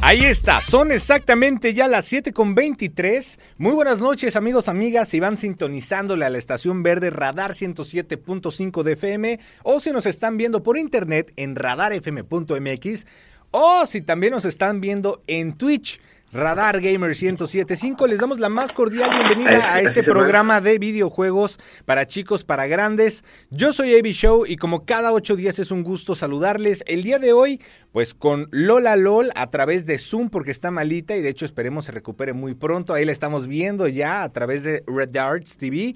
Ahí 0.08 0.24
está, 0.24 0.62
son 0.62 0.90
exactamente 0.90 1.74
ya 1.74 1.86
las 1.86 2.06
7 2.06 2.32
con 2.32 2.54
23. 2.54 3.38
Muy 3.58 3.72
buenas 3.72 4.00
noches 4.00 4.36
amigos, 4.36 4.66
amigas, 4.70 5.10
si 5.10 5.20
van 5.20 5.36
sintonizándole 5.36 6.24
a 6.24 6.30
la 6.30 6.38
estación 6.38 6.82
verde 6.82 7.10
Radar 7.10 7.50
107.5 7.50 8.82
de 8.84 8.92
FM 8.94 9.38
o 9.64 9.80
si 9.80 9.92
nos 9.92 10.06
están 10.06 10.38
viendo 10.38 10.62
por 10.62 10.78
internet 10.78 11.34
en 11.36 11.56
radarfm.mx 11.56 13.06
o 13.50 13.84
si 13.84 14.00
también 14.00 14.32
nos 14.32 14.46
están 14.46 14.80
viendo 14.80 15.22
en 15.26 15.52
Twitch 15.58 16.00
Radar 16.30 16.82
Gamer 16.82 17.14
1075. 17.14 18.06
Les 18.06 18.20
damos 18.20 18.38
la 18.38 18.50
más 18.50 18.72
cordial 18.72 19.08
bienvenida 19.10 19.72
a 19.72 19.80
este 19.80 20.02
programa 20.02 20.60
de 20.60 20.78
videojuegos 20.78 21.58
para 21.86 22.06
chicos, 22.06 22.44
para 22.44 22.66
grandes. 22.66 23.24
Yo 23.50 23.72
soy 23.72 23.96
Avi 23.96 24.12
Show 24.12 24.44
y 24.46 24.56
como 24.56 24.84
cada 24.84 25.12
ocho 25.12 25.36
días 25.36 25.58
es 25.58 25.70
un 25.70 25.82
gusto 25.82 26.14
saludarles. 26.14 26.84
El 26.86 27.02
día 27.02 27.18
de 27.18 27.32
hoy, 27.32 27.62
pues 27.92 28.12
con 28.12 28.48
Lola 28.50 28.96
LOL 28.96 29.30
a 29.36 29.48
través 29.48 29.86
de 29.86 29.96
Zoom 29.96 30.28
porque 30.28 30.50
está 30.50 30.70
malita 30.70 31.16
y 31.16 31.22
de 31.22 31.30
hecho 31.30 31.46
esperemos 31.46 31.86
se 31.86 31.92
recupere 31.92 32.34
muy 32.34 32.54
pronto. 32.54 32.92
Ahí 32.92 33.06
la 33.06 33.12
estamos 33.12 33.46
viendo 33.46 33.88
ya 33.88 34.22
a 34.22 34.30
través 34.30 34.64
de 34.64 34.82
Red 34.86 35.08
Darts 35.08 35.56
TV. 35.56 35.94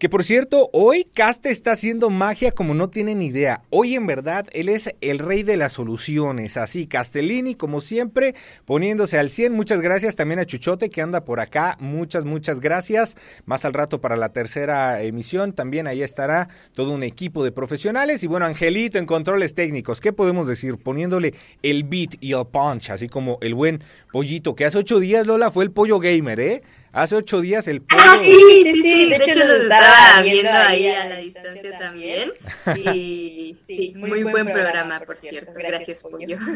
Que 0.00 0.08
por 0.08 0.24
cierto, 0.24 0.70
hoy 0.72 1.04
Caste 1.12 1.50
está 1.50 1.72
haciendo 1.72 2.08
magia 2.08 2.52
como 2.52 2.72
no 2.72 2.88
tienen 2.88 3.20
idea. 3.20 3.60
Hoy 3.68 3.96
en 3.96 4.06
verdad 4.06 4.46
él 4.54 4.70
es 4.70 4.94
el 5.02 5.18
rey 5.18 5.42
de 5.42 5.58
las 5.58 5.74
soluciones. 5.74 6.56
Así, 6.56 6.86
Castellini, 6.86 7.54
como 7.54 7.82
siempre, 7.82 8.34
poniéndose 8.64 9.18
al 9.18 9.28
100. 9.28 9.52
Muchas 9.52 9.82
gracias 9.82 10.16
también 10.16 10.40
a 10.40 10.46
Chuchote 10.46 10.88
que 10.88 11.02
anda 11.02 11.26
por 11.26 11.38
acá. 11.38 11.76
Muchas, 11.80 12.24
muchas 12.24 12.60
gracias. 12.60 13.14
Más 13.44 13.66
al 13.66 13.74
rato 13.74 14.00
para 14.00 14.16
la 14.16 14.30
tercera 14.30 15.02
emisión. 15.02 15.52
También 15.52 15.86
ahí 15.86 16.00
estará 16.00 16.48
todo 16.72 16.92
un 16.92 17.02
equipo 17.02 17.44
de 17.44 17.52
profesionales. 17.52 18.24
Y 18.24 18.26
bueno, 18.26 18.46
Angelito 18.46 18.98
en 18.98 19.04
controles 19.04 19.54
técnicos. 19.54 20.00
¿Qué 20.00 20.14
podemos 20.14 20.46
decir? 20.46 20.78
Poniéndole 20.78 21.34
el 21.62 21.84
beat 21.84 22.14
y 22.22 22.32
el 22.32 22.46
punch, 22.46 22.88
así 22.88 23.06
como 23.06 23.36
el 23.42 23.54
buen 23.54 23.82
pollito 24.10 24.54
que 24.54 24.64
hace 24.64 24.78
ocho 24.78 24.98
días, 24.98 25.26
Lola, 25.26 25.50
fue 25.50 25.62
el 25.64 25.72
pollo 25.72 25.98
gamer, 25.98 26.40
¿eh? 26.40 26.62
Hace 26.92 27.14
ocho 27.14 27.40
días 27.40 27.68
el 27.68 27.82
Ah, 27.90 28.16
sí, 28.18 28.36
sí, 28.64 28.82
sí. 28.82 29.10
De, 29.10 29.16
hecho, 29.16 29.38
los 29.38 29.62
estaba 29.62 30.22
viendo 30.22 30.50
ahí 30.52 30.88
a 30.88 31.08
la 31.08 31.16
distancia 31.16 31.78
también. 31.78 32.32
Y 32.92 33.56
sí, 33.66 33.92
muy 33.96 34.22
buen 34.22 34.46
programa, 34.46 35.00
por 35.00 35.16
cierto. 35.16 35.52
Gracias, 35.54 36.02
Pollo. 36.02 36.38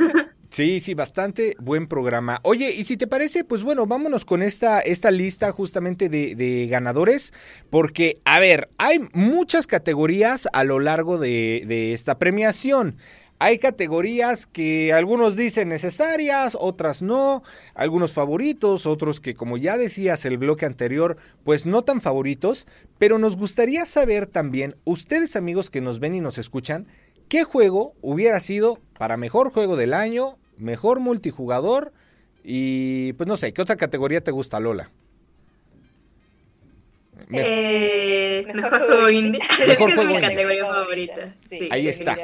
Sí, 0.51 0.79
sí, 0.79 0.95
bastante 0.95 1.57
buen 1.59 1.89
programa. 1.89 2.39
Oye, 2.45 2.71
y 2.71 2.85
si 2.85 2.97
te 2.97 3.09
parece, 3.09 3.43
pues 3.43 3.65
bueno, 3.65 3.87
vámonos 3.87 4.25
con 4.25 4.41
esta, 4.41 4.79
esta 4.79 5.11
lista 5.11 5.51
justamente 5.51 6.09
de, 6.09 6.37
de 6.37 6.69
ganadores, 6.69 7.33
porque, 7.71 8.21
a 8.25 8.39
ver, 8.39 8.69
hay 8.79 9.01
muchas 9.15 9.67
categorías 9.67 10.47
a 10.53 10.63
lo 10.63 10.79
largo 10.79 11.19
de, 11.19 11.65
de 11.67 11.93
esta 11.93 12.21
premiación. 12.21 12.99
Hay 13.45 13.59
categorías 13.59 14.47
que 14.47 14.95
algunos 14.95 15.37
dicen 15.37 15.69
necesarias, 15.69 16.57
otras 16.59 17.03
no, 17.03 17.43
algunos 17.75 18.15
favoritos, 18.15 18.87
otros 18.87 19.21
que 19.21 19.35
como 19.35 19.59
ya 19.59 19.77
decías 19.77 20.25
el 20.25 20.39
bloque 20.39 20.65
anterior, 20.65 21.19
pues 21.43 21.67
no 21.67 21.83
tan 21.83 22.01
favoritos, 22.01 22.67
pero 22.97 23.19
nos 23.19 23.37
gustaría 23.37 23.85
saber 23.85 24.25
también, 24.25 24.77
ustedes 24.85 25.37
amigos 25.37 25.69
que 25.69 25.83
nos 25.83 26.01
ven 26.01 26.15
y 26.15 26.21
nos 26.21 26.39
escuchan, 26.39 26.87
¿qué 27.29 27.45
juego 27.45 27.93
hubiera 28.01 28.41
sido 28.41 28.79
para 28.97 29.19
mejor 29.19 29.53
juego 29.53 29.77
del 29.77 29.93
año, 29.93 30.39
mejor 30.57 31.01
multijugador 31.01 31.93
y 32.43 33.13
pues 33.13 33.27
no 33.27 33.37
sé, 33.37 33.53
¿qué 33.53 33.61
otra 33.61 33.77
categoría 33.77 34.23
te 34.23 34.31
gusta, 34.31 34.59
Lola? 34.59 34.91
Eh, 37.31 38.47
mejor 38.55 38.87
juego 38.87 39.11
indie. 39.11 39.41
Mejor 39.67 39.89
es 39.91 39.95
juego 39.95 40.09
mi 40.09 40.15
indie. 40.15 40.29
categoría 40.31 40.65
favorita. 40.85 41.35
Sí, 41.49 41.69
Ahí 41.71 41.89
está. 41.89 42.17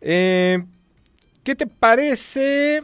eh, 0.00 0.62
¿qué 1.42 1.54
te 1.56 1.66
parece? 1.66 2.82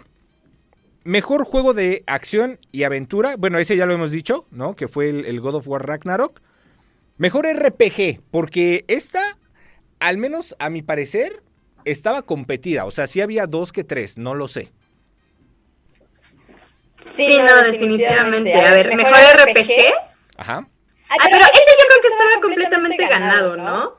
Mejor 1.05 1.45
juego 1.45 1.75
de 1.75 2.03
acción 2.07 2.59
y 2.73 2.83
aventura. 2.83 3.37
Bueno, 3.37 3.59
ese 3.59 3.77
ya 3.77 3.87
lo 3.87 3.95
hemos 3.95 4.11
dicho, 4.11 4.47
¿no? 4.51 4.75
Que 4.75 4.89
fue 4.89 5.09
el, 5.09 5.25
el 5.27 5.41
God 5.41 5.57
of 5.57 5.69
War 5.69 5.87
Ragnarok. 5.87 6.41
Mejor 7.17 7.47
RPG, 7.47 8.23
porque 8.31 8.85
esta, 8.89 9.39
al 10.01 10.19
menos 10.19 10.57
a 10.59 10.69
mi 10.69 10.83
parecer, 10.83 11.43
estaba 11.85 12.23
competida. 12.23 12.85
O 12.85 12.91
sea, 12.91 13.07
sí 13.07 13.21
había 13.21 13.47
dos 13.47 13.73
que 13.73 13.85
tres, 13.85 14.19
no 14.19 14.35
lo 14.35 14.49
sé. 14.49 14.73
Sí, 17.11 17.39
no, 17.39 17.63
definitivamente. 17.63 18.55
A 18.55 18.71
ver, 18.73 18.95
mejor 18.95 19.15
RPG. 19.15 19.73
Ajá. 20.37 20.67
Ah, 21.09 21.17
pero 21.23 21.45
ese 21.45 21.71
yo 21.79 21.87
creo 21.89 22.03
que 22.03 22.09
estaba 22.09 22.41
completamente 22.43 23.07
ganado, 23.07 23.57
¿no? 23.57 23.95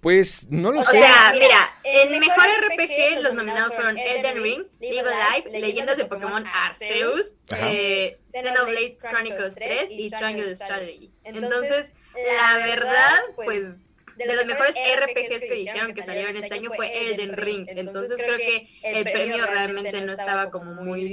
Pues 0.00 0.46
no 0.50 0.70
lo 0.70 0.80
O 0.80 0.82
sé. 0.84 1.00
sea, 1.00 1.32
mira, 1.32 1.74
en 1.82 2.20
mejor 2.20 2.46
RPG 2.46 3.22
los 3.22 3.34
nominados 3.34 3.74
fueron 3.74 3.98
Elden 3.98 4.40
Ring, 4.42 4.62
Live 4.78 5.00
Alive, 5.10 5.58
Leyendas 5.58 5.96
de 5.96 6.04
Pokémon 6.04 6.46
Arceus, 6.46 7.32
eh, 7.50 8.16
Xenoblade 8.30 8.98
Chronicles 8.98 9.54
3 9.56 9.88
y 9.90 10.10
Triangle 10.10 10.54
Strategy. 10.54 11.10
Entonces, 11.24 11.92
la 12.14 12.58
verdad, 12.64 13.18
pues 13.34 13.78
de 14.16 14.34
los 14.34 14.46
mejores 14.46 14.74
RPGs 14.76 15.40
que 15.40 15.54
dijeron 15.54 15.92
que 15.94 16.02
salieron 16.02 16.36
este 16.36 16.54
año 16.54 16.70
fue 16.76 17.10
Elden 17.10 17.36
Ring. 17.36 17.66
Entonces 17.68 18.18
creo 18.22 18.36
que 18.38 18.68
el 18.82 19.02
premio 19.04 19.44
realmente 19.46 20.00
no 20.02 20.12
estaba 20.12 20.50
como 20.50 20.72
muy 20.82 21.04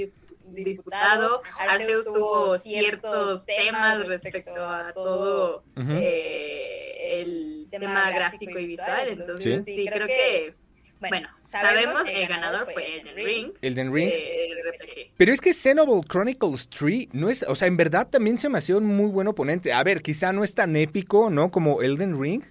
disputado. 0.48 1.42
Arceus 1.60 2.06
tuvo 2.06 2.58
ciertos 2.60 3.46
temas 3.46 4.06
respecto 4.08 4.54
a 4.66 4.92
todo 4.94 5.64
eh, 5.78 7.22
el 7.22 7.68
tema 7.70 8.12
gráfico 8.12 8.58
y 8.60 8.66
visual. 8.68 9.08
Entonces 9.08 9.66
Sí. 9.66 9.76
sí, 9.76 9.86
creo 9.92 10.08
que, 10.08 10.56
bueno, 11.00 11.28
sabemos 11.48 12.04
el 12.08 12.28
ganador 12.28 12.72
fue 12.72 12.98
Elden 13.00 13.16
Ring. 13.16 13.52
Elden 13.62 13.94
Ring. 13.94 14.10
eh, 14.12 14.50
RPG. 14.66 15.12
Pero 15.18 15.34
es 15.34 15.42
que 15.42 15.54
Xenoblade 15.54 16.08
Chronicles 16.08 16.70
3 16.70 17.08
no 17.14 17.30
es, 17.30 17.44
o 17.44 17.56
sea, 17.56 17.68
en 17.68 17.78
verdad 17.78 18.08
también 18.10 18.38
se 18.38 18.50
me 18.50 18.58
hacía 18.58 18.78
un 18.78 18.86
muy 18.86 19.10
buen 19.12 19.28
oponente. 19.28 19.74
A 19.74 19.84
ver, 19.84 20.02
quizá 20.02 20.32
no 20.34 20.44
es 20.44 20.54
tan 20.56 20.76
épico, 20.76 21.30
¿no? 21.30 21.52
Como 21.52 21.82
Elden 21.82 22.20
Ring, 22.22 22.44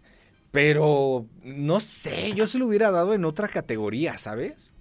pero 0.51 1.27
no 1.43 1.81
sé, 1.81 2.33
yo 2.35 2.47
se 2.47 2.59
lo 2.59 2.67
hubiera 2.67 2.91
dado 2.91 3.15
en 3.15 3.25
otra 3.25 3.49
categoría, 3.49 4.19
¿sabes? 4.19 4.75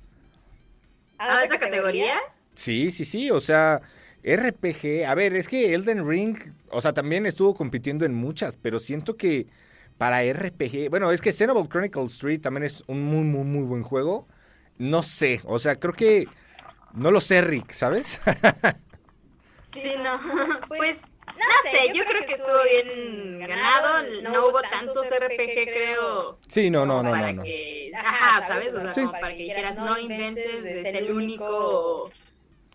¿A 1.17 1.43
otra 1.45 1.59
categoría? 1.59 2.15
Sí, 2.55 2.91
sí, 2.91 3.05
sí, 3.05 3.31
o 3.31 3.39
sea, 3.39 3.81
RPG, 4.23 5.05
a 5.07 5.15
ver, 5.15 5.35
es 5.35 5.47
que 5.47 5.73
Elden 5.73 6.07
Ring, 6.07 6.37
o 6.69 6.81
sea, 6.81 6.93
también 6.93 7.25
estuvo 7.25 7.55
compitiendo 7.55 8.05
en 8.05 8.13
muchas, 8.13 8.57
pero 8.57 8.79
siento 8.79 9.17
que 9.17 9.47
para 9.97 10.21
RPG, 10.23 10.89
bueno, 10.89 11.11
es 11.11 11.21
que 11.21 11.31
Xenoblade 11.31 11.69
Chronicles 11.69 12.17
3 12.19 12.41
también 12.41 12.63
es 12.63 12.83
un 12.87 13.03
muy, 13.03 13.23
muy, 13.23 13.43
muy 13.43 13.63
buen 13.63 13.83
juego. 13.83 14.27
No 14.77 15.03
sé, 15.03 15.41
o 15.45 15.59
sea, 15.59 15.79
creo 15.79 15.93
que 15.93 16.27
no 16.93 17.11
lo 17.11 17.21
sé, 17.21 17.41
Rick, 17.41 17.71
¿sabes? 17.71 18.19
Sí, 19.73 19.93
no. 20.03 20.19
Pues, 20.67 20.99
no 21.27 21.71
sé, 21.71 21.93
yo 21.93 22.03
creo 22.05 22.25
que 22.25 22.33
estuvo 22.33 22.63
bien 22.69 23.39
ganado. 23.39 24.03
No 24.23 24.47
hubo 24.49 24.61
tantos 24.69 25.07
RPG, 25.09 25.63
creo. 25.71 26.37
sí, 26.49 26.69
no, 26.69 26.85
no, 26.85 27.01
no, 27.01 27.11
para 27.11 27.27
no, 27.31 27.37
no. 27.37 27.43
que- 27.43 27.91
Ajá, 27.95 28.45
¿sabes? 28.45 28.73
O 28.73 28.81
sea, 28.81 28.93
Sí. 28.93 29.01
como 29.01 29.13
para 29.13 29.29
que 29.29 29.43
dijeras, 29.43 29.77
no 29.77 29.97
inventes 29.97 30.63
de 30.63 30.81
ser 30.81 30.95
el 30.97 31.11
único. 31.11 32.11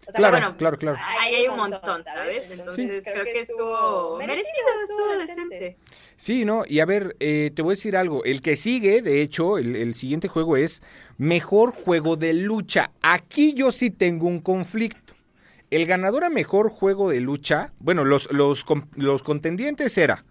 O 0.08 0.12
sea, 0.12 0.14
Claro, 0.18 0.36
bueno, 0.36 0.56
claro, 0.56 0.78
claro. 0.78 0.98
Ahí 1.20 1.34
hay 1.34 1.48
un 1.48 1.56
montón, 1.56 2.02
¿sabes? 2.04 2.48
Entonces 2.50 3.04
creo 3.04 3.24
que 3.24 3.40
estuvo 3.40 4.16
merecido, 4.18 4.46
estuvo 4.88 5.18
decente. 5.18 5.76
Sí, 6.16 6.44
no, 6.44 6.62
y 6.66 6.78
a 6.80 6.84
ver, 6.86 7.16
eh, 7.20 7.50
te 7.54 7.62
voy 7.62 7.72
a 7.72 7.74
decir 7.76 7.96
algo. 7.96 8.24
El 8.24 8.40
que 8.40 8.54
sigue, 8.56 9.02
de 9.02 9.20
hecho, 9.22 9.58
el, 9.58 9.74
el 9.76 9.94
siguiente 9.94 10.28
juego 10.28 10.56
es 10.56 10.82
Mejor 11.18 11.72
Juego 11.72 12.16
de 12.16 12.32
Lucha. 12.34 12.92
Aquí 13.02 13.52
yo 13.54 13.72
sí 13.72 13.90
tengo 13.90 14.26
un 14.28 14.40
conflicto. 14.40 15.14
El 15.70 15.86
ganador 15.86 16.22
a 16.22 16.28
Mejor 16.30 16.70
Juego 16.70 17.10
de 17.10 17.20
Lucha, 17.20 17.72
bueno, 17.80 18.04
los, 18.04 18.30
los, 18.30 18.64
los 18.94 19.22
contendientes 19.24 19.98
era 19.98 20.24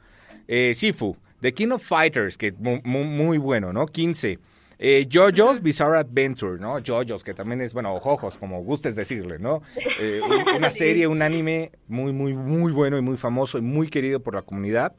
eh, 0.47 0.73
Sifu, 0.73 1.17
The 1.41 1.53
King 1.53 1.71
of 1.71 1.83
Fighters, 1.83 2.37
que 2.37 2.53
mu- 2.53 2.79
mu- 2.85 3.03
muy, 3.03 3.37
bueno, 3.37 3.73
¿no? 3.73 3.85
15. 3.87 4.39
Eh, 4.77 5.07
JoJo's 5.11 5.61
Bizarre 5.61 5.97
Adventure, 5.99 6.59
¿no? 6.59 6.79
JoJo's, 6.79 7.23
que 7.23 7.33
también 7.33 7.61
es, 7.61 7.73
bueno, 7.73 7.93
ojos, 7.95 8.37
como 8.37 8.61
gustes 8.63 8.95
decirle, 8.95 9.39
¿no? 9.39 9.61
Eh, 9.99 10.19
un- 10.23 10.55
una 10.57 10.69
serie, 10.69 11.07
un 11.07 11.21
anime 11.21 11.71
muy, 11.87 12.11
muy, 12.13 12.33
muy 12.33 12.71
bueno 12.71 12.97
y 12.97 13.01
muy 13.01 13.17
famoso 13.17 13.57
y 13.57 13.61
muy 13.61 13.87
querido 13.89 14.19
por 14.19 14.35
la 14.35 14.41
comunidad. 14.41 14.93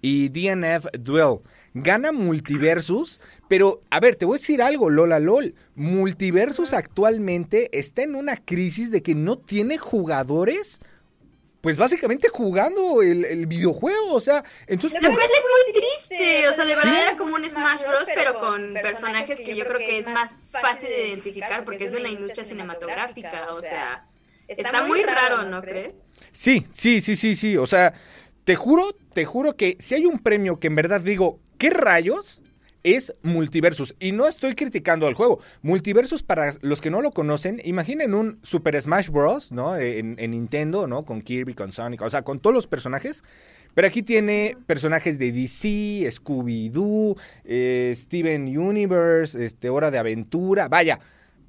Y 0.00 0.28
DNF 0.28 0.86
Duel. 0.98 1.40
Gana 1.74 2.12
Multiversus, 2.12 3.20
pero 3.48 3.82
a 3.90 4.00
ver, 4.00 4.16
te 4.16 4.24
voy 4.24 4.36
a 4.36 4.38
decir 4.38 4.62
algo, 4.62 4.90
Lola 4.90 5.18
LOL. 5.18 5.54
Multiversus 5.74 6.72
actualmente 6.72 7.76
está 7.78 8.02
en 8.02 8.14
una 8.14 8.36
crisis 8.36 8.90
de 8.90 9.02
que 9.02 9.14
no 9.14 9.36
tiene 9.38 9.76
jugadores, 9.76 10.80
pues 11.60 11.76
básicamente 11.76 12.28
jugando 12.28 13.02
el, 13.02 13.24
el 13.24 13.46
videojuego, 13.46 14.14
o 14.14 14.20
sea, 14.20 14.44
entonces... 14.66 15.00
Lo 15.02 15.08
¿por 15.08 15.18
cual 15.18 15.30
es 15.30 15.44
muy 15.72 15.80
triste, 15.82 16.48
o 16.48 16.54
sea, 16.54 16.64
de 16.64 16.74
Sí. 16.74 16.80
verdad 16.84 17.02
era 17.02 17.16
como 17.16 17.34
un 17.34 17.50
Smash 17.50 17.80
Bros, 17.82 18.08
pero 18.14 18.38
con 18.38 18.74
personajes 18.74 19.38
que 19.38 19.56
yo 19.56 19.64
creo 19.66 19.78
que 19.78 19.98
es 19.98 20.06
más 20.06 20.36
fácil 20.50 20.88
de 20.88 21.08
identificar 21.08 21.64
porque 21.64 21.84
es 21.86 21.92
de 21.92 21.98
una 21.98 22.08
industria 22.10 22.44
cinematográfica, 22.44 23.52
o 23.52 23.60
sea, 23.60 24.06
está 24.46 24.84
muy 24.84 25.02
raro, 25.02 25.42
¿no 25.44 25.60
crees? 25.60 25.94
Sí, 26.32 26.66
sí, 26.72 27.00
sí, 27.00 27.16
sí, 27.16 27.34
sí. 27.34 27.56
O 27.56 27.66
sea, 27.66 27.92
te 28.44 28.54
juro, 28.54 28.94
te 29.12 29.24
juro 29.24 29.56
que 29.56 29.76
si 29.80 29.94
hay 29.96 30.06
un 30.06 30.20
premio 30.20 30.60
que 30.60 30.68
en 30.68 30.76
verdad 30.76 31.00
digo, 31.00 31.40
¿qué 31.58 31.70
rayos? 31.70 32.40
Es 32.82 33.14
Multiversus. 33.22 33.94
Y 33.98 34.12
no 34.12 34.26
estoy 34.26 34.54
criticando 34.54 35.06
al 35.06 35.14
juego. 35.14 35.40
Multiversus, 35.62 36.22
para 36.22 36.52
los 36.62 36.80
que 36.80 36.90
no 36.90 37.02
lo 37.02 37.10
conocen, 37.10 37.60
imaginen 37.64 38.14
un 38.14 38.38
Super 38.42 38.80
Smash 38.80 39.10
Bros., 39.10 39.52
¿no? 39.52 39.76
En, 39.76 40.16
en 40.18 40.30
Nintendo, 40.30 40.86
¿no? 40.86 41.04
Con 41.04 41.22
Kirby, 41.22 41.54
con 41.54 41.72
Sonic, 41.72 42.02
o 42.02 42.10
sea, 42.10 42.22
con 42.22 42.40
todos 42.40 42.54
los 42.54 42.66
personajes. 42.66 43.22
Pero 43.74 43.88
aquí 43.88 44.02
tiene 44.02 44.56
personajes 44.66 45.18
de 45.18 45.30
DC, 45.30 46.10
Scooby-Doo, 46.10 47.16
eh, 47.44 47.92
Steven 47.96 48.58
Universe, 48.58 49.44
este, 49.44 49.70
Hora 49.70 49.90
de 49.90 49.98
Aventura. 49.98 50.68
Vaya, 50.68 50.98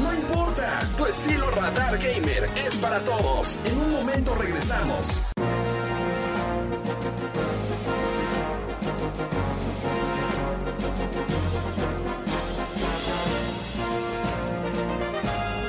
no 0.01 0.15
importa, 0.15 0.79
tu 0.97 1.07
estilo 1.07 1.51
Radar 1.51 1.99
Gamer 1.99 2.45
es 2.67 2.75
para 2.77 3.01
todos. 3.01 3.59
En 3.65 3.79
un 3.79 3.91
momento 3.91 4.35
regresamos. 4.35 5.31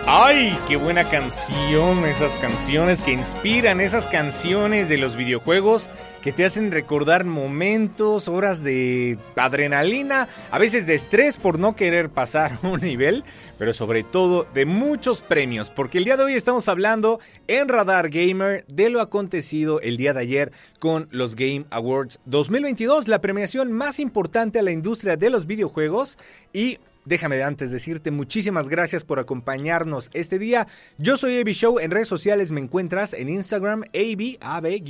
¡Ay, 0.08 0.58
qué 0.68 0.78
buena 0.78 1.08
canción! 1.08 2.06
Esas 2.06 2.34
canciones 2.36 3.04
que 3.04 3.12
inspiran, 3.12 3.80
esas 3.80 4.08
canciones 4.08 4.90
de 4.90 4.98
los 4.98 5.16
videojuegos 5.16 5.92
que 6.24 6.32
te 6.32 6.44
hacen 6.44 6.72
recordar 6.72 7.24
momentos, 7.24 8.28
horas 8.28 8.64
de 8.64 9.20
adrenalina, 9.36 10.28
a 10.50 10.58
veces 10.58 10.88
de 10.88 10.96
estrés 10.96 11.38
por 11.38 11.60
no 11.60 11.76
querer 11.76 12.10
pasar 12.10 12.58
un 12.64 12.82
nivel, 12.82 13.24
pero 13.60 13.74
sobre 13.74 14.04
todo 14.04 14.48
de 14.56 14.66
muchos 14.66 15.22
premios, 15.22 15.70
porque 15.70 16.00
el 16.00 16.06
día 16.06 16.18
de 16.18 16.24
hoy 16.24 16.34
estamos 16.34 16.68
hablando 16.68 17.20
en 17.48 17.70
Radar 17.70 18.10
Gamer 18.10 18.66
de 18.68 18.90
lo 18.90 19.02
acontecido 19.02 19.82
el 19.82 19.98
día 19.98 20.14
de 20.14 20.22
ayer 20.22 20.52
con 20.80 21.10
los 21.12 21.36
Game 21.36 21.66
Awards 21.70 22.20
2022, 22.26 23.08
la 23.08 23.22
premiación 23.22 23.72
más 23.72 24.00
importante 24.00 24.58
a 24.58 24.64
la 24.64 24.72
industria 24.72 25.16
de 25.16 25.30
los 25.30 25.46
videojuegos 25.46 26.18
y 26.54 26.80
Déjame 27.04 27.42
antes 27.42 27.72
decirte 27.72 28.12
muchísimas 28.12 28.70
gracias 28.70 29.04
por 29.04 29.18
acompañarnos 29.18 30.12
este 30.14 30.38
día. 30.38 30.68
Yo 31.00 31.18
soy 31.18 31.40
AB 31.40 31.50
Show, 31.50 31.80
en 31.80 31.90
redes 31.90 32.08
sociales 32.08 32.52
me 32.52 32.62
encuentras 32.62 33.14
en 33.14 33.28
Instagram 33.28 33.86
AB, 33.86 34.38
AB, 34.40 34.84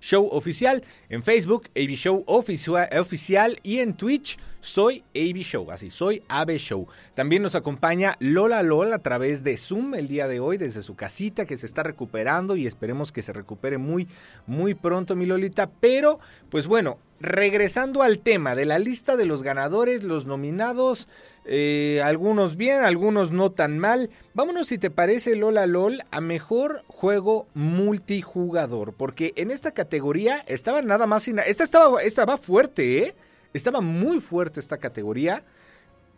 Show 0.00 0.28
Oficial, 0.32 0.82
en 1.10 1.22
Facebook 1.22 1.68
AB 1.76 1.90
Show 1.94 2.24
Oficial 2.26 3.60
y 3.62 3.80
en 3.80 3.92
Twitch 3.94 4.38
soy 4.60 5.04
AB 5.14 5.36
Show, 5.42 5.70
así 5.70 5.90
soy 5.90 6.22
AB 6.26 6.56
Show. 6.56 6.88
También 7.14 7.42
nos 7.42 7.54
acompaña 7.54 8.16
Lola 8.18 8.62
LOL 8.62 8.94
a 8.94 8.98
través 9.00 9.44
de 9.44 9.58
Zoom 9.58 9.94
el 9.94 10.08
día 10.08 10.28
de 10.28 10.40
hoy 10.40 10.56
desde 10.56 10.82
su 10.82 10.96
casita 10.96 11.44
que 11.44 11.58
se 11.58 11.66
está 11.66 11.82
recuperando 11.82 12.56
y 12.56 12.66
esperemos 12.66 13.12
que 13.12 13.22
se 13.22 13.34
recupere 13.34 13.76
muy, 13.76 14.08
muy 14.46 14.72
pronto 14.74 15.14
mi 15.14 15.26
Lolita. 15.26 15.70
Pero, 15.80 16.18
pues 16.50 16.66
bueno, 16.66 16.98
regresando 17.20 18.02
al 18.02 18.18
tema 18.18 18.54
de 18.54 18.66
la 18.66 18.78
lista 18.78 19.16
de 19.16 19.26
los 19.26 19.42
ganadores, 19.42 20.02
los 20.02 20.26
nominados, 20.26 21.08
eh, 21.44 22.02
algunos 22.04 22.56
bien, 22.56 22.84
algunos 22.84 23.30
no 23.30 23.52
tan 23.52 23.78
mal. 23.78 24.10
Vámonos, 24.34 24.66
si 24.66 24.78
te 24.78 24.90
parece, 24.90 25.36
Lola 25.36 25.66
LOL, 25.66 26.02
a 26.10 26.20
mejor 26.20 26.82
juego 26.88 27.46
multijugador. 27.54 28.92
Porque 28.94 29.32
en 29.36 29.50
esta 29.50 29.72
categoría 29.72 30.44
estaba 30.46 30.82
nada 30.82 31.06
más. 31.06 31.28
Esta 31.28 31.64
estaba, 32.02 32.38
fuerte, 32.38 32.98
¿eh? 32.98 33.14
Estaba 33.52 33.80
muy 33.80 34.20
fuerte 34.20 34.60
esta 34.60 34.78
categoría. 34.78 35.44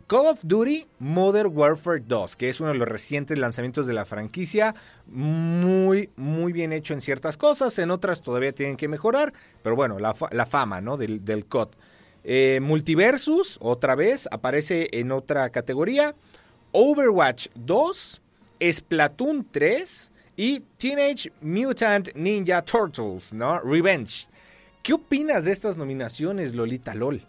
Call 0.09 0.25
of 0.25 0.39
Duty 0.41 0.87
Modern 0.97 1.55
Warfare 1.55 1.99
2, 1.99 2.35
que 2.35 2.49
es 2.49 2.59
uno 2.59 2.71
de 2.71 2.79
los 2.79 2.87
recientes 2.87 3.37
lanzamientos 3.37 3.85
de 3.85 3.93
la 3.93 4.05
franquicia, 4.05 4.73
muy, 5.05 6.09
muy 6.15 6.51
bien 6.51 6.73
hecho 6.73 6.95
en 6.95 7.01
ciertas 7.01 7.37
cosas, 7.37 7.77
en 7.77 7.91
otras 7.91 8.23
todavía 8.23 8.51
tienen 8.51 8.75
que 8.75 8.87
mejorar, 8.87 9.31
pero 9.61 9.75
bueno, 9.75 9.99
la, 9.99 10.15
fama, 10.15 10.81
¿no? 10.81 10.97
Del, 10.97 11.45
COD. 11.47 11.67
Eh, 12.23 12.59
Multiversus, 12.59 13.59
otra 13.61 13.93
vez, 13.93 14.27
aparece 14.31 14.87
en 14.93 15.11
otra 15.11 15.51
categoría. 15.51 16.15
Overwatch 16.71 17.49
2, 17.53 18.21
Splatoon 18.71 19.47
3 19.51 20.11
y 20.35 20.61
Teenage 20.79 21.31
Mutant 21.39 22.15
Ninja 22.15 22.63
Turtles, 22.63 23.31
¿no? 23.31 23.59
Revenge. 23.59 24.27
¿Qué 24.81 24.93
opinas 24.93 25.45
de 25.45 25.51
estas 25.51 25.77
nominaciones, 25.77 26.55
Lolita 26.55 26.95
LOL? 26.95 27.23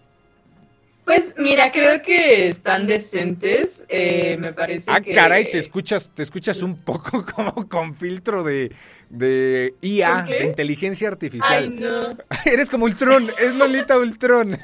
Pues 1.05 1.35
mira, 1.39 1.73
creo 1.73 2.03
que 2.03 2.49
están 2.49 2.87
decentes. 2.87 3.85
Eh, 3.89 4.37
me 4.39 4.53
parece 4.53 4.91
ah, 4.93 5.01
que. 5.01 5.13
Caray, 5.13 5.51
te 5.51 5.59
escuchas, 5.59 6.11
te 6.15 6.23
escuchas 6.23 6.63
un 6.63 6.77
poco 6.77 7.25
como 7.35 7.69
con 7.69 7.97
filtro 7.97 8.45
de, 8.45 8.73
de 9.09 9.75
IA, 9.81 10.23
de 10.23 10.45
inteligencia 10.45 11.09
artificial. 11.09 11.65
Ay, 11.65 11.71
no. 11.71 12.17
Eres 12.45 12.71
como 12.71 12.85
Ultron, 12.85 13.31
es 13.39 13.55
Lolita 13.57 13.99
Ultron. 13.99 14.51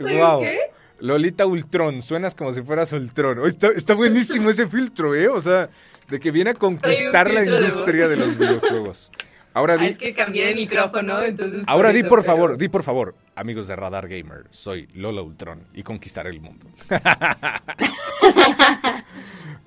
wow. 0.00 0.40
Qué? 0.40 0.58
Lolita 1.00 1.44
Ultron, 1.44 2.00
suenas 2.00 2.34
como 2.34 2.52
si 2.54 2.62
fueras 2.62 2.92
Ultron. 2.92 3.46
Está, 3.46 3.68
está 3.68 3.94
buenísimo 3.94 4.48
ese 4.48 4.66
filtro, 4.66 5.14
¿eh? 5.14 5.28
O 5.28 5.40
sea, 5.40 5.68
de 6.08 6.18
que 6.18 6.30
viene 6.30 6.50
a 6.50 6.54
conquistar 6.54 7.30
la 7.30 7.44
industria 7.44 8.08
de, 8.08 8.16
de 8.16 8.24
los 8.24 8.38
videojuegos. 8.38 9.12
Ahora 9.56 9.78
di, 9.78 9.86
es 9.86 9.96
que 9.96 10.12
cambié 10.12 10.48
de 10.48 10.54
micrófono, 10.54 11.22
entonces. 11.22 11.62
Ahora 11.66 11.90
di 11.90 12.02
por 12.02 12.22
favor, 12.22 12.58
di 12.58 12.68
por 12.68 12.82
favor, 12.82 13.14
amigos 13.34 13.66
de 13.66 13.74
Radar 13.74 14.06
Gamer, 14.06 14.44
soy 14.50 14.86
Lola 14.92 15.22
Ultron 15.22 15.66
y 15.72 15.82
conquistaré 15.82 16.28
el 16.28 16.42
mundo. 16.42 16.66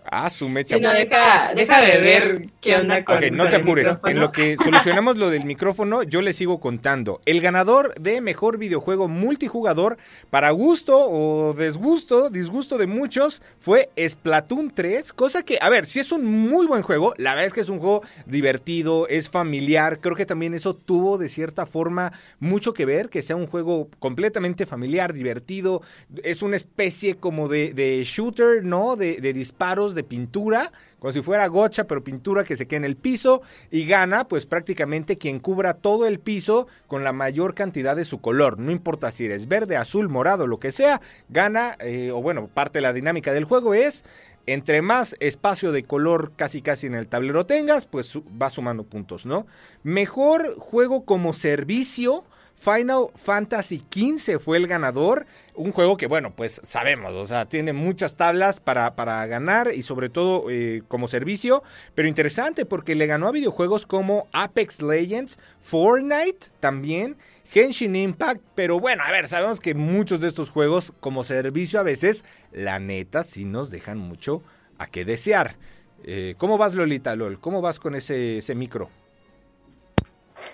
Ah, 0.06 0.30
su 0.30 0.50
mecha. 0.50 0.76
Sí, 0.76 0.82
no, 0.82 0.92
deja, 0.92 1.54
deja, 1.54 1.82
de 1.82 1.98
ver 2.00 2.46
qué 2.62 2.76
onda 2.76 3.04
con, 3.04 3.18
Ok, 3.18 3.32
no 3.32 3.50
te 3.50 3.58
apures. 3.58 3.98
En 4.06 4.20
lo 4.20 4.32
que 4.32 4.58
solucionamos 4.64 5.18
lo 5.18 5.30
del 5.30 5.46
micrófono, 5.46 6.04
yo 6.04 6.22
le 6.22 6.34
sigo 6.34 6.60
contando. 6.60 7.22
El 7.26 7.42
ganador 7.42 7.94
de 7.96 8.22
mejor 8.22 8.58
videojuego 8.58 9.08
multijugador, 9.08 9.98
para 10.30 10.52
gusto 10.52 11.10
o 11.10 11.54
desgusto, 11.54 12.30
disgusto 12.30 12.78
de 12.78 12.88
muchos, 12.88 13.42
fue 13.60 13.90
Splatoon 13.98 14.72
3. 14.72 15.14
Cosa 15.14 15.44
que, 15.44 15.58
a 15.62 15.70
ver, 15.70 15.86
si 15.86 16.00
es 16.00 16.12
un 16.12 16.26
muy 16.26 16.66
buen 16.66 16.82
juego, 16.82 17.14
la 17.18 17.32
verdad 17.32 17.48
es 17.48 17.54
que 17.54 17.62
es 17.62 17.70
un 17.70 17.80
juego 17.80 18.02
divertido, 18.26 19.08
es 19.08 19.30
familiar. 19.30 20.00
Creo 20.00 20.16
que 20.16 20.26
también 20.26 20.54
eso 20.54 20.74
tuvo 20.76 21.18
de 21.18 21.30
cierta 21.30 21.66
forma 21.66 22.14
mucho 22.40 22.74
que 22.74 22.86
ver, 22.86 23.10
que 23.10 23.22
sea 23.22 23.36
un 23.36 23.48
juego 23.48 23.90
completamente 24.00 24.66
familiar, 24.66 25.14
divertido. 25.14 25.82
Es 26.24 26.42
una 26.42 26.56
especie 26.56 27.16
como 27.16 27.48
de, 27.48 27.74
de 27.74 28.04
shooter, 28.04 28.64
¿no? 28.64 28.96
De, 28.96 29.18
de 29.18 29.34
disparos, 29.34 29.89
de 29.96 30.04
pintura, 30.04 30.72
como 31.00 31.14
si 31.14 31.22
fuera 31.22 31.48
gocha, 31.48 31.86
pero 31.86 32.04
pintura 32.04 32.44
que 32.44 32.56
se 32.56 32.68
queda 32.68 32.78
en 32.78 32.86
el 32.86 32.96
piso 32.96 33.42
y 33.72 33.86
gana 33.86 34.28
pues 34.28 34.46
prácticamente 34.46 35.18
quien 35.18 35.40
cubra 35.40 35.76
todo 35.76 36.06
el 36.06 36.20
piso 36.20 36.68
con 36.88 37.04
la 37.04 37.14
mayor 37.14 37.56
cantidad 37.56 37.96
de 37.96 38.06
su 38.06 38.22
color. 38.22 38.60
No 38.60 38.72
importa 38.72 39.12
si 39.12 39.26
eres 39.26 39.48
verde, 39.48 39.78
azul, 39.78 40.10
morado, 40.10 40.48
lo 40.48 40.60
que 40.60 40.72
sea, 40.72 41.02
gana, 41.30 41.76
eh, 41.80 42.12
o 42.12 42.22
bueno, 42.22 42.48
parte 42.48 42.80
de 42.80 42.82
la 42.82 42.94
dinámica 42.94 43.34
del 43.34 43.46
juego 43.46 43.74
es 43.74 44.04
entre 44.46 44.82
más 44.82 45.16
espacio 45.20 45.72
de 45.72 45.84
color 45.84 46.32
casi 46.36 46.62
casi 46.62 46.88
en 46.88 46.96
el 46.96 47.08
tablero 47.08 47.46
tengas, 47.46 47.86
pues 47.86 48.18
va 48.18 48.50
sumando 48.50 48.84
puntos, 48.84 49.26
¿no? 49.26 49.46
Mejor 49.84 50.56
juego 50.58 51.06
como 51.06 51.34
servicio. 51.34 52.24
Final 52.60 53.08
Fantasy 53.16 53.84
XV 53.90 54.38
fue 54.40 54.58
el 54.58 54.68
ganador. 54.68 55.26
Un 55.56 55.72
juego 55.72 55.98
que, 55.98 56.08
bueno, 56.08 56.36
pues 56.36 56.60
sabemos, 56.64 57.14
o 57.14 57.26
sea, 57.26 57.48
tiene 57.48 57.74
muchas 57.74 58.16
tablas 58.16 58.60
para, 58.60 58.96
para 58.96 59.26
ganar 59.26 59.74
y 59.74 59.82
sobre 59.82 60.10
todo 60.10 60.50
eh, 60.50 60.84
como 60.88 61.08
servicio. 61.08 61.64
Pero 61.96 62.10
interesante 62.10 62.66
porque 62.66 62.96
le 62.96 63.08
ganó 63.08 63.28
a 63.28 63.32
videojuegos 63.32 63.86
como 63.86 64.28
Apex 64.34 64.82
Legends, 64.82 65.40
Fortnite 65.62 66.48
también. 66.60 67.18
Genshin 67.52 67.96
Impact, 67.96 68.44
pero 68.54 68.80
bueno, 68.80 69.04
a 69.04 69.10
ver, 69.10 69.28
sabemos 69.28 69.60
que 69.60 69.74
muchos 69.74 70.20
de 70.20 70.28
estos 70.28 70.52
juegos 70.52 70.94
como 71.00 71.24
servicio 71.24 71.80
a 71.80 71.84
veces, 71.84 72.24
la 72.52 72.78
neta, 72.78 73.24
sí 73.24 73.44
nos 73.44 73.72
dejan 73.72 73.98
mucho 73.98 74.44
a 74.78 74.86
qué 74.86 75.04
desear. 75.04 75.56
Eh, 76.04 76.36
¿Cómo 76.38 76.60
vas, 76.60 76.76
Lolita, 76.76 77.16
LOL? 77.16 77.40
¿Cómo 77.40 77.62
vas 77.62 77.80
con 77.80 77.96
ese, 77.96 78.38
ese 78.38 78.54
micro? 78.54 78.92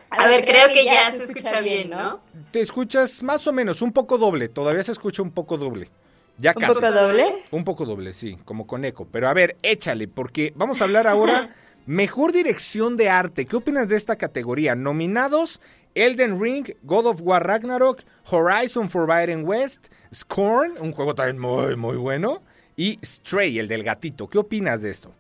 A 0.10 0.28
ver, 0.28 0.46
creo 0.46 0.68
que 0.74 0.86
ya 0.86 1.12
se 1.12 1.24
escucha 1.24 1.62
bien, 1.62 1.90
¿no? 1.90 2.22
Te 2.52 2.62
escuchas 2.62 3.22
más 3.24 3.46
o 3.48 3.54
menos, 3.54 3.82
un 3.82 3.92
poco 3.92 4.18
doble, 4.18 4.48
todavía 4.50 4.84
se 4.84 4.92
escucha 4.92 5.22
un 5.22 5.32
poco 5.32 5.58
doble. 5.58 5.90
Ya 6.38 6.52
¿Un 6.56 6.62
casi. 6.62 6.74
poco 6.76 6.92
doble? 6.92 7.44
Un 7.52 7.64
poco 7.64 7.86
doble, 7.86 8.14
sí, 8.14 8.38
como 8.46 8.68
con 8.68 8.84
eco. 8.84 9.08
Pero 9.10 9.30
a 9.30 9.34
ver, 9.34 9.56
échale, 9.62 10.08
porque 10.08 10.52
vamos 10.56 10.82
a 10.82 10.84
hablar 10.84 11.08
ahora 11.08 11.56
mejor 11.86 12.34
dirección 12.34 12.98
de 12.98 13.10
arte. 13.10 13.46
¿Qué 13.46 13.56
opinas 13.56 13.88
de 13.88 13.96
esta 13.96 14.18
categoría? 14.18 14.76
Nominados 14.76 15.62
Elden 15.96 16.42
Ring, 16.42 16.76
God 16.84 17.06
of 17.08 17.22
War 17.22 17.46
Ragnarok, 17.48 18.02
Horizon 18.30 18.90
Forbidden 18.90 19.46
West, 19.48 19.88
Scorn, 20.14 20.74
un 20.80 20.92
juego 20.92 21.16
también 21.16 21.40
muy, 21.40 21.78
muy 21.78 21.96
bueno, 21.96 22.44
y 22.76 23.00
Stray, 23.04 23.60
el 23.60 23.70
del 23.70 23.84
gatito. 23.84 24.28
¿Qué 24.28 24.38
opinas 24.38 24.82
de 24.82 24.92
esto? 24.92 25.14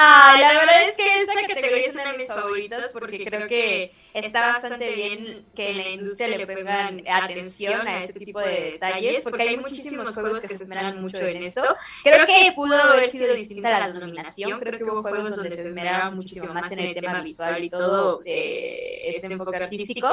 Ah, 0.00 0.36
la 0.38 0.52
verdad 0.60 0.84
es 0.88 0.96
que 0.96 1.22
esta 1.22 1.34
categoría 1.44 1.88
es 1.88 1.94
una 1.94 2.12
de 2.12 2.18
mis 2.18 2.28
favoritas 2.28 2.92
porque 2.92 3.24
creo 3.24 3.48
que 3.48 3.92
está 4.14 4.46
bastante 4.52 4.94
bien 4.94 5.44
que 5.56 5.74
la 5.74 5.88
industria 5.88 6.28
le 6.28 6.46
pongan 6.46 7.02
atención 7.08 7.84
a 7.88 8.04
este 8.04 8.20
tipo 8.20 8.38
de 8.38 8.70
detalles 8.74 9.24
porque 9.24 9.42
hay 9.42 9.56
muchísimos 9.56 10.14
juegos 10.14 10.38
que 10.38 10.56
se 10.56 10.62
esmeran 10.62 11.00
mucho 11.02 11.26
en 11.26 11.42
esto. 11.42 11.62
Creo 12.04 12.26
que 12.26 12.52
pudo 12.54 12.80
haber 12.80 13.10
sido 13.10 13.34
distinta 13.34 13.76
la 13.76 13.92
nominación, 13.92 14.60
creo 14.60 14.78
que 14.78 14.84
hubo 14.84 15.02
juegos 15.02 15.34
donde 15.34 15.50
se 15.50 15.66
esmeraron 15.66 16.14
muchísimo 16.14 16.54
más 16.54 16.70
en 16.70 16.78
el 16.78 16.94
tema 16.94 17.20
visual 17.20 17.64
y 17.64 17.68
todo 17.68 18.22
eh, 18.24 19.00
este 19.16 19.26
enfoque 19.26 19.56
artístico. 19.56 20.08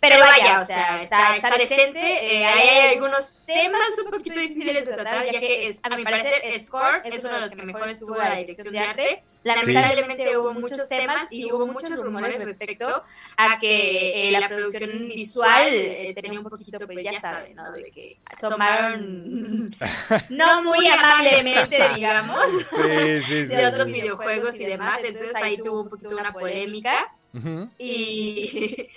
Pero 0.00 0.18
vaya, 0.18 0.60
o 0.60 0.66
sea, 0.66 1.02
está, 1.02 1.36
está 1.36 1.56
decente. 1.56 2.00
Eh, 2.00 2.44
hay 2.44 2.94
algunos 2.94 3.34
temas 3.46 3.98
un 4.04 4.10
poquito 4.10 4.38
difíciles 4.38 4.86
de 4.86 4.92
tratar, 4.92 5.24
ya 5.24 5.40
que 5.40 5.68
es, 5.68 5.80
a 5.82 5.96
mi 5.96 6.04
parecer 6.04 6.34
Score 6.60 7.02
es 7.04 7.24
uno 7.24 7.34
de 7.34 7.40
los 7.40 7.52
que 7.52 7.62
mejor 7.62 7.88
estuvo 7.88 8.14
a 8.14 8.30
la 8.30 8.36
dirección 8.36 8.72
de 8.72 8.78
arte. 8.78 9.22
Lamentablemente 9.44 10.36
hubo 10.36 10.52
muchos 10.52 10.88
temas 10.88 11.30
y 11.30 11.50
hubo 11.52 11.66
muchos 11.66 11.90
rumores 11.98 12.42
respecto 12.44 13.04
a 13.36 13.58
que 13.58 14.28
eh, 14.28 14.32
la 14.32 14.48
producción 14.48 15.08
visual 15.08 15.68
eh, 15.70 16.12
tenía 16.14 16.38
un 16.38 16.48
poquito, 16.48 16.78
pues 16.78 16.98
ya 17.02 17.20
saben, 17.20 17.54
¿no? 17.54 17.72
De 17.72 17.90
que 17.90 18.18
tomaron 18.40 19.70
no 20.30 20.62
muy 20.62 20.86
amablemente, 20.86 21.78
digamos, 21.94 22.46
Sí, 22.68 23.22
sí, 23.26 23.48
sí, 23.48 23.56
de 23.56 23.66
otros 23.66 23.86
sí. 23.86 23.92
videojuegos 23.92 24.58
y 24.58 24.64
demás. 24.64 25.02
Entonces 25.02 25.34
ahí 25.36 25.56
tuvo 25.58 25.82
un 25.82 25.90
poquito 25.90 26.16
una 26.16 26.32
polémica. 26.32 27.12
Ujú. 27.34 27.68
Y, 27.78 28.88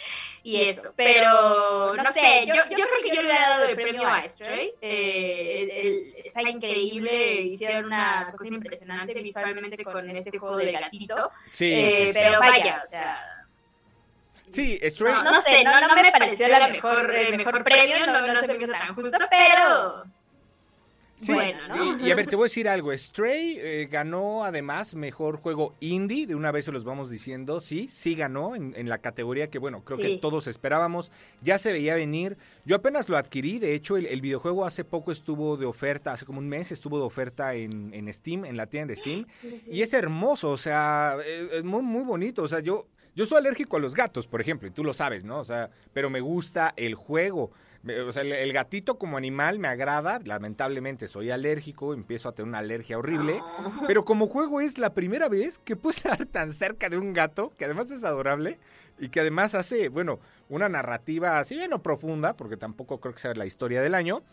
y 0.51 0.61
eso, 0.69 0.93
pero 0.95 1.93
no 1.95 2.11
sé, 2.11 2.45
yo, 2.47 2.55
yo 2.55 2.63
creo 2.87 3.01
que 3.03 3.09
yo 3.15 3.21
le 3.21 3.27
hubiera 3.27 3.49
dado 3.49 3.65
el 3.65 3.75
premio 3.75 4.07
a 4.07 4.23
Stray. 4.29 4.71
Eh, 4.81 5.59
el- 5.61 5.71
el- 5.87 6.13
está 6.25 6.41
increíble, 6.41 7.41
hicieron 7.41 7.85
una 7.85 8.33
cosa 8.37 8.53
impresionante 8.53 9.13
visualmente 9.13 9.83
con 9.83 10.09
este 10.09 10.37
juego 10.37 10.57
del 10.57 10.71
gatito. 10.71 11.31
Sí, 11.51 11.71
Eh, 11.71 11.91
sí, 11.91 12.07
sí. 12.13 12.19
pero 12.19 12.39
vaya, 12.39 12.81
o 12.85 12.89
sea, 12.89 13.17
Sí, 14.51 14.79
Stray. 14.83 15.13
no, 15.13 15.23
no 15.23 15.41
sé, 15.41 15.63
no, 15.63 15.79
no 15.79 15.95
me 15.95 16.11
pareció 16.11 16.47
la 16.47 16.67
mejor, 16.69 17.13
el 17.15 17.37
mejor 17.37 17.63
premio, 17.63 18.07
no, 18.07 18.21
no 18.33 18.41
se 18.41 18.47
me 18.47 18.63
hizo 18.63 18.71
tan 18.71 18.95
justo, 18.95 19.17
pero 19.29 20.03
Sí, 21.19 21.33
bueno, 21.33 21.59
¿no? 21.67 21.99
y, 21.99 22.07
y 22.07 22.11
a 22.11 22.15
ver, 22.15 22.27
te 22.27 22.35
voy 22.35 22.43
a 22.43 22.45
decir 22.45 22.69
algo. 22.69 22.95
Stray 22.95 23.57
eh, 23.59 23.87
ganó 23.91 24.45
además 24.45 24.95
mejor 24.95 25.37
juego 25.37 25.75
indie. 25.81 26.27
De 26.27 26.35
una 26.35 26.51
vez 26.51 26.65
se 26.65 26.71
los 26.71 26.85
vamos 26.85 27.09
diciendo. 27.09 27.59
Sí, 27.59 27.87
sí 27.89 28.15
ganó 28.15 28.55
en, 28.55 28.73
en 28.77 28.87
la 28.87 28.99
categoría 28.99 29.49
que, 29.49 29.59
bueno, 29.59 29.83
creo 29.83 29.97
que 29.97 30.17
todos 30.17 30.47
esperábamos. 30.47 31.11
Ya 31.41 31.57
se 31.57 31.73
veía 31.73 31.95
venir. 31.95 32.37
Yo 32.65 32.77
apenas 32.77 33.09
lo 33.09 33.17
adquirí. 33.17 33.59
De 33.59 33.73
hecho, 33.73 33.97
el, 33.97 34.05
el 34.05 34.21
videojuego 34.21 34.65
hace 34.65 34.85
poco 34.85 35.11
estuvo 35.11 35.57
de 35.57 35.65
oferta, 35.65 36.13
hace 36.13 36.25
como 36.25 36.39
un 36.39 36.47
mes 36.47 36.71
estuvo 36.71 36.97
de 36.97 37.03
oferta 37.03 37.53
en, 37.53 37.93
en 37.93 38.11
Steam, 38.13 38.45
en 38.45 38.55
la 38.55 38.67
tienda 38.67 38.93
de 38.93 38.95
Steam. 38.95 39.25
Y 39.71 39.81
es 39.81 39.93
hermoso, 39.93 40.51
o 40.51 40.57
sea, 40.57 41.17
eh, 41.23 41.49
es 41.53 41.63
muy, 41.63 41.81
muy 41.81 42.03
bonito. 42.03 42.43
O 42.43 42.47
sea, 42.47 42.59
yo, 42.59 42.87
yo 43.15 43.25
soy 43.25 43.39
alérgico 43.39 43.77
a 43.77 43.79
los 43.79 43.93
gatos, 43.93 44.27
por 44.27 44.41
ejemplo, 44.41 44.67
y 44.67 44.71
tú 44.71 44.83
lo 44.83 44.93
sabes, 44.93 45.23
¿no? 45.23 45.39
O 45.39 45.45
sea, 45.45 45.69
pero 45.93 46.09
me 46.09 46.21
gusta 46.21 46.73
el 46.77 46.95
juego. 46.95 47.51
Me- 47.83 47.99
O 48.01 48.11
sea, 48.11 48.23
el, 48.23 48.31
el 48.33 48.53
gatito 48.53 48.97
como 48.97 49.17
animal 49.17 49.59
me 49.59 49.67
agrada. 49.67 50.19
Lamentablemente 50.23 51.07
soy 51.07 51.31
alérgico, 51.31 51.93
empiezo 51.93 52.29
a 52.29 52.33
tener 52.33 52.49
una 52.49 52.59
alergia 52.59 52.97
horrible. 52.97 53.41
Pero 53.87 54.05
como 54.05 54.27
juego 54.27 54.61
es 54.61 54.77
la 54.77 54.93
primera 54.93 55.29
vez 55.29 55.57
que 55.59 55.75
puedo 55.75 55.91
estar 55.97 56.25
tan 56.25 56.51
cerca 56.51 56.89
de 56.89 56.97
un 56.97 57.13
gato, 57.13 57.53
que 57.57 57.65
además 57.65 57.91
es 57.91 58.03
adorable 58.03 58.59
y 58.99 59.09
que 59.09 59.21
además 59.21 59.55
hace, 59.55 59.87
bueno, 59.89 60.19
una 60.49 60.67
narrativa, 60.67 61.41
si 61.45 61.55
bien 61.55 61.69
no 61.69 61.81
profunda, 61.81 62.35
porque 62.35 62.57
tampoco 62.57 62.99
creo 62.99 63.13
que 63.13 63.19
sea 63.21 63.33
la 63.33 63.45
historia 63.45 63.81
del 63.81 63.95
año. 63.95 64.23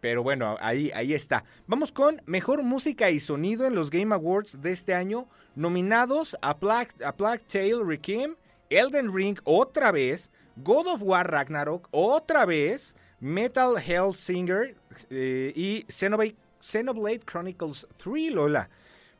Pero 0.00 0.22
bueno, 0.22 0.56
ahí, 0.60 0.90
ahí 0.94 1.14
está. 1.14 1.44
Vamos 1.66 1.90
con 1.90 2.20
mejor 2.26 2.62
música 2.62 3.10
y 3.10 3.18
sonido 3.18 3.66
en 3.66 3.74
los 3.74 3.90
Game 3.90 4.14
Awards 4.14 4.60
de 4.60 4.70
este 4.72 4.92
año. 4.94 5.26
Nominados 5.54 6.36
a 6.42 6.52
Black, 6.54 6.94
a 7.02 7.12
Black 7.12 7.44
Tail 7.46 7.80
Requiem, 7.86 8.36
Elden 8.68 9.12
Ring 9.14 9.38
otra 9.44 9.90
vez, 9.92 10.30
God 10.56 10.86
of 10.88 11.02
War 11.02 11.30
Ragnarok 11.30 11.88
otra 11.90 12.44
vez, 12.44 12.96
Metal 13.20 13.76
Hellsinger 13.78 14.74
eh, 15.10 15.52
y 15.54 15.84
Xenoblade, 15.88 16.36
Xenoblade 16.60 17.20
Chronicles 17.20 17.86
3, 17.96 18.32
Lola. 18.32 18.68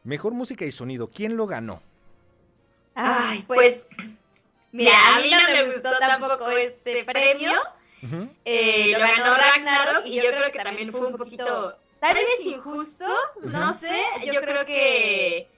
Mejor 0.05 0.33
música 0.33 0.65
y 0.65 0.71
sonido. 0.71 1.11
¿Quién 1.11 1.37
lo 1.37 1.47
ganó? 1.47 1.83
Ay, 2.95 3.45
pues, 3.47 3.87
mira, 4.73 4.93
a 5.15 5.21
mí 5.21 5.31
no 5.31 5.53
me 5.53 5.73
gustó 5.73 5.91
tampoco 5.99 6.49
este 6.51 7.05
premio. 7.05 7.53
Eh, 8.45 8.93
lo 8.93 8.99
ganó 9.01 9.37
Ragnarok 9.37 10.07
y 10.07 10.17
yo 10.17 10.29
creo 10.29 10.53
que 10.53 10.61
también 10.61 10.93
fue 10.93 11.09
un 11.09 11.17
poquito, 11.17 11.77
tal 11.99 12.15
vez 12.15 12.45
injusto, 12.45 13.07
no 13.43 13.75
sé, 13.75 14.01
yo 14.25 14.41
creo 14.43 14.65
que 14.65 15.49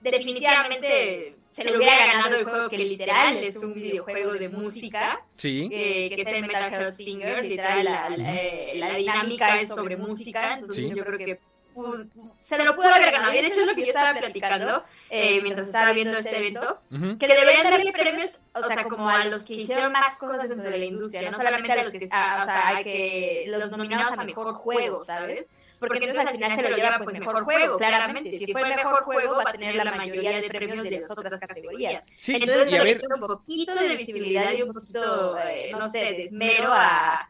definitivamente 0.00 1.37
se 1.62 1.70
lo 1.70 1.78
hubiera 1.78 1.96
ganado 2.06 2.36
el 2.36 2.44
juego 2.44 2.68
que 2.68 2.78
literal 2.78 3.36
es 3.38 3.56
un 3.56 3.74
videojuego 3.74 4.32
de 4.34 4.48
música, 4.48 5.20
Sí. 5.34 5.68
eh, 5.72 6.10
que 6.14 6.22
es 6.22 6.28
el 6.28 6.42
Metal 6.42 6.72
Health 6.72 6.94
Singer, 6.94 7.44
literal 7.44 7.84
la, 7.84 8.08
la- 8.10 8.34
eh, 8.34 8.72
la 8.76 8.94
dinámica 8.96 9.60
es 9.60 9.68
sobre 9.68 9.96
música, 9.96 10.54
entonces 10.54 10.90
Sí. 10.90 10.96
yo 10.96 11.04
creo 11.04 11.18
que 11.18 11.38
se 12.40 12.60
lo 12.64 12.74
pudo 12.74 12.88
haber 12.88 13.12
ganado, 13.12 13.32
y 13.32 13.40
de 13.40 13.46
hecho 13.46 13.60
es 13.60 13.66
lo 13.66 13.74
que 13.74 13.82
yo 13.82 13.86
estaba 13.88 14.18
platicando 14.18 14.82
eh, 15.10 15.40
mientras 15.42 15.68
estaba 15.68 15.92
viendo 15.92 16.18
este 16.18 16.36
evento, 16.36 16.80
Ujú. 16.90 17.18
que 17.18 17.28
deberían 17.28 17.70
darle 17.70 17.92
premios, 17.92 18.36
o 18.52 18.64
sea, 18.66 18.82
como 18.84 19.08
a 19.08 19.24
los 19.26 19.44
que 19.44 19.54
hicieron 19.54 19.92
más 19.92 20.18
cosas 20.18 20.48
dentro 20.48 20.70
de 20.70 20.78
la 20.78 20.84
industria, 20.86 21.30
no 21.30 21.36
solamente 21.36 21.72
a 21.78 21.84
los 21.84 21.92
que, 21.92 22.08
a- 22.10 22.42
o 22.42 22.46
sea, 22.46 22.78
a 22.78 22.82
que 22.82 23.44
los 23.46 23.70
nominados 23.70 24.18
a 24.18 24.24
mejor 24.24 24.52
juego, 24.54 25.04
¿sabes? 25.04 25.48
Porque 25.78 25.98
entonces 25.98 26.26
al 26.26 26.32
final 26.32 26.52
se 26.52 26.68
lo 26.68 26.76
lleva 26.76 26.98
pues 27.02 27.18
mejor 27.18 27.44
juego, 27.44 27.78
claramente. 27.78 28.38
Si 28.38 28.52
fue 28.52 28.62
el 28.62 28.76
mejor 28.76 29.04
juego 29.04 29.36
va 29.36 29.50
a 29.50 29.52
tener 29.52 29.74
la 29.74 29.84
mayoría 29.84 30.40
de 30.40 30.48
premios 30.48 30.82
de 30.82 31.00
las 31.00 31.10
otras 31.10 31.40
categorías. 31.40 32.06
Sí, 32.16 32.34
Entonces 32.34 32.70
se 32.70 32.82
ver, 32.82 33.00
un 33.14 33.20
poquito 33.20 33.74
de 33.74 33.96
visibilidad 33.96 34.52
y 34.52 34.62
un 34.62 34.72
poquito, 34.72 35.38
eh, 35.38 35.70
no 35.72 35.88
sé, 35.88 35.98
de 35.98 36.24
esmero 36.24 36.72
a, 36.72 37.28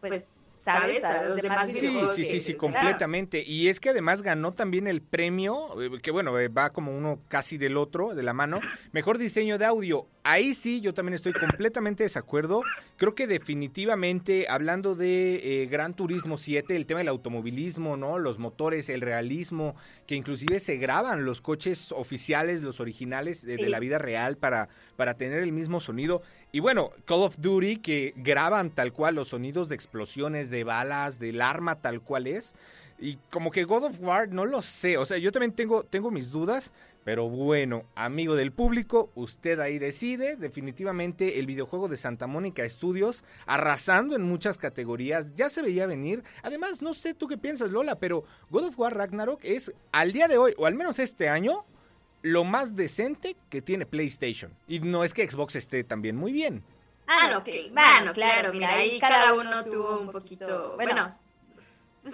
pues, 0.00 0.31
¿sabes? 0.62 1.02
A 1.04 1.24
los 1.24 1.40
demás 1.40 1.68
Sí, 1.68 1.80
videojuegos 1.80 2.14
sí, 2.14 2.24
sí, 2.24 2.40
sí, 2.40 2.52
que 2.52 2.58
completamente. 2.58 3.42
Y 3.44 3.68
es 3.68 3.80
que 3.80 3.90
además 3.90 4.22
ganó 4.22 4.52
también 4.52 4.86
el 4.86 5.02
premio, 5.02 5.80
eh, 5.80 6.00
que 6.02 6.10
bueno, 6.10 6.38
eh, 6.38 6.48
va 6.48 6.70
como 6.70 6.96
uno 6.96 7.20
casi 7.28 7.58
del 7.58 7.76
otro, 7.76 8.14
de 8.14 8.22
la 8.22 8.32
mano. 8.32 8.60
Mejor 8.92 9.18
diseño 9.18 9.58
de 9.58 9.64
audio. 9.64 10.06
Ahí 10.24 10.54
sí, 10.54 10.80
yo 10.80 10.94
también 10.94 11.14
estoy 11.14 11.32
completamente 11.32 12.04
de 12.04 12.06
desacuerdo. 12.06 12.62
Creo 12.96 13.14
que 13.16 13.26
definitivamente, 13.26 14.46
hablando 14.48 14.94
de 14.94 15.62
eh, 15.62 15.66
Gran 15.66 15.94
Turismo 15.94 16.38
7, 16.38 16.76
el 16.76 16.86
tema 16.86 16.98
del 16.98 17.08
automovilismo, 17.08 17.96
¿no? 17.96 18.18
Los 18.18 18.38
motores, 18.38 18.88
el 18.88 19.00
realismo, 19.00 19.74
que 20.06 20.14
inclusive 20.14 20.60
se 20.60 20.76
graban 20.76 21.24
los 21.24 21.40
coches 21.40 21.90
oficiales, 21.90 22.62
los 22.62 22.78
originales 22.78 23.44
de, 23.44 23.56
de 23.56 23.68
la 23.68 23.80
vida 23.80 23.98
real 23.98 24.36
para, 24.36 24.68
para 24.96 25.14
tener 25.14 25.42
el 25.42 25.52
mismo 25.52 25.80
sonido. 25.80 26.22
Y 26.54 26.60
bueno, 26.60 26.90
Call 27.06 27.22
of 27.22 27.38
Duty, 27.38 27.78
que 27.78 28.12
graban 28.14 28.68
tal 28.68 28.92
cual 28.92 29.14
los 29.14 29.28
sonidos 29.28 29.70
de 29.70 29.74
explosiones, 29.74 30.50
de 30.50 30.64
balas, 30.64 31.18
del 31.18 31.40
arma 31.40 31.80
tal 31.80 32.02
cual 32.02 32.26
es. 32.26 32.54
Y 32.98 33.16
como 33.30 33.50
que 33.50 33.64
God 33.64 33.84
of 33.84 34.00
War, 34.00 34.28
no 34.28 34.44
lo 34.44 34.60
sé. 34.60 34.98
O 34.98 35.06
sea, 35.06 35.16
yo 35.16 35.32
también 35.32 35.52
tengo, 35.52 35.82
tengo 35.84 36.10
mis 36.10 36.30
dudas, 36.30 36.70
Pero 37.04 37.28
bueno, 37.28 37.84
amigo 37.94 38.36
del 38.36 38.52
público, 38.52 39.10
usted 39.14 39.58
ahí 39.60 39.78
decide. 39.78 40.36
Definitivamente 40.36 41.38
el 41.40 41.46
videojuego 41.46 41.88
de 41.88 41.96
Santa 41.96 42.26
Mónica 42.26 42.68
Studios 42.68 43.24
arrasando 43.46 44.14
en 44.14 44.22
muchas 44.22 44.58
categorías. 44.58 45.34
Ya 45.34 45.48
se 45.48 45.62
veía 45.62 45.86
venir. 45.86 46.22
Además, 46.42 46.82
no 46.82 46.92
sé 46.92 47.14
tú 47.14 47.28
qué 47.28 47.38
piensas, 47.38 47.70
Lola, 47.70 47.96
pero 47.96 48.24
God 48.50 48.66
of 48.66 48.78
War 48.78 48.94
Ragnarok 48.94 49.40
es 49.42 49.72
al 49.90 50.12
día 50.12 50.28
de 50.28 50.36
hoy, 50.36 50.54
o 50.58 50.66
al 50.66 50.74
menos 50.74 50.98
este 50.98 51.28
año, 51.28 51.64
lo 52.22 52.44
más 52.44 52.74
decente 52.76 53.36
que 53.50 53.62
tiene 53.62 53.86
PlayStation. 53.86 54.56
Y 54.66 54.80
no 54.80 55.04
es 55.04 55.12
que 55.12 55.28
Xbox 55.28 55.56
esté 55.56 55.84
también 55.84 56.16
muy 56.16 56.32
bien. 56.32 56.64
Ah, 57.06 57.28
no, 57.30 57.38
ok. 57.38 57.48
Bueno, 57.72 58.12
claro, 58.12 58.52
mira, 58.52 58.74
ahí 58.74 58.98
cada 58.98 59.34
uno 59.34 59.64
tuvo 59.64 60.00
un 60.00 60.12
poquito. 60.12 60.74
Bueno, 60.76 61.10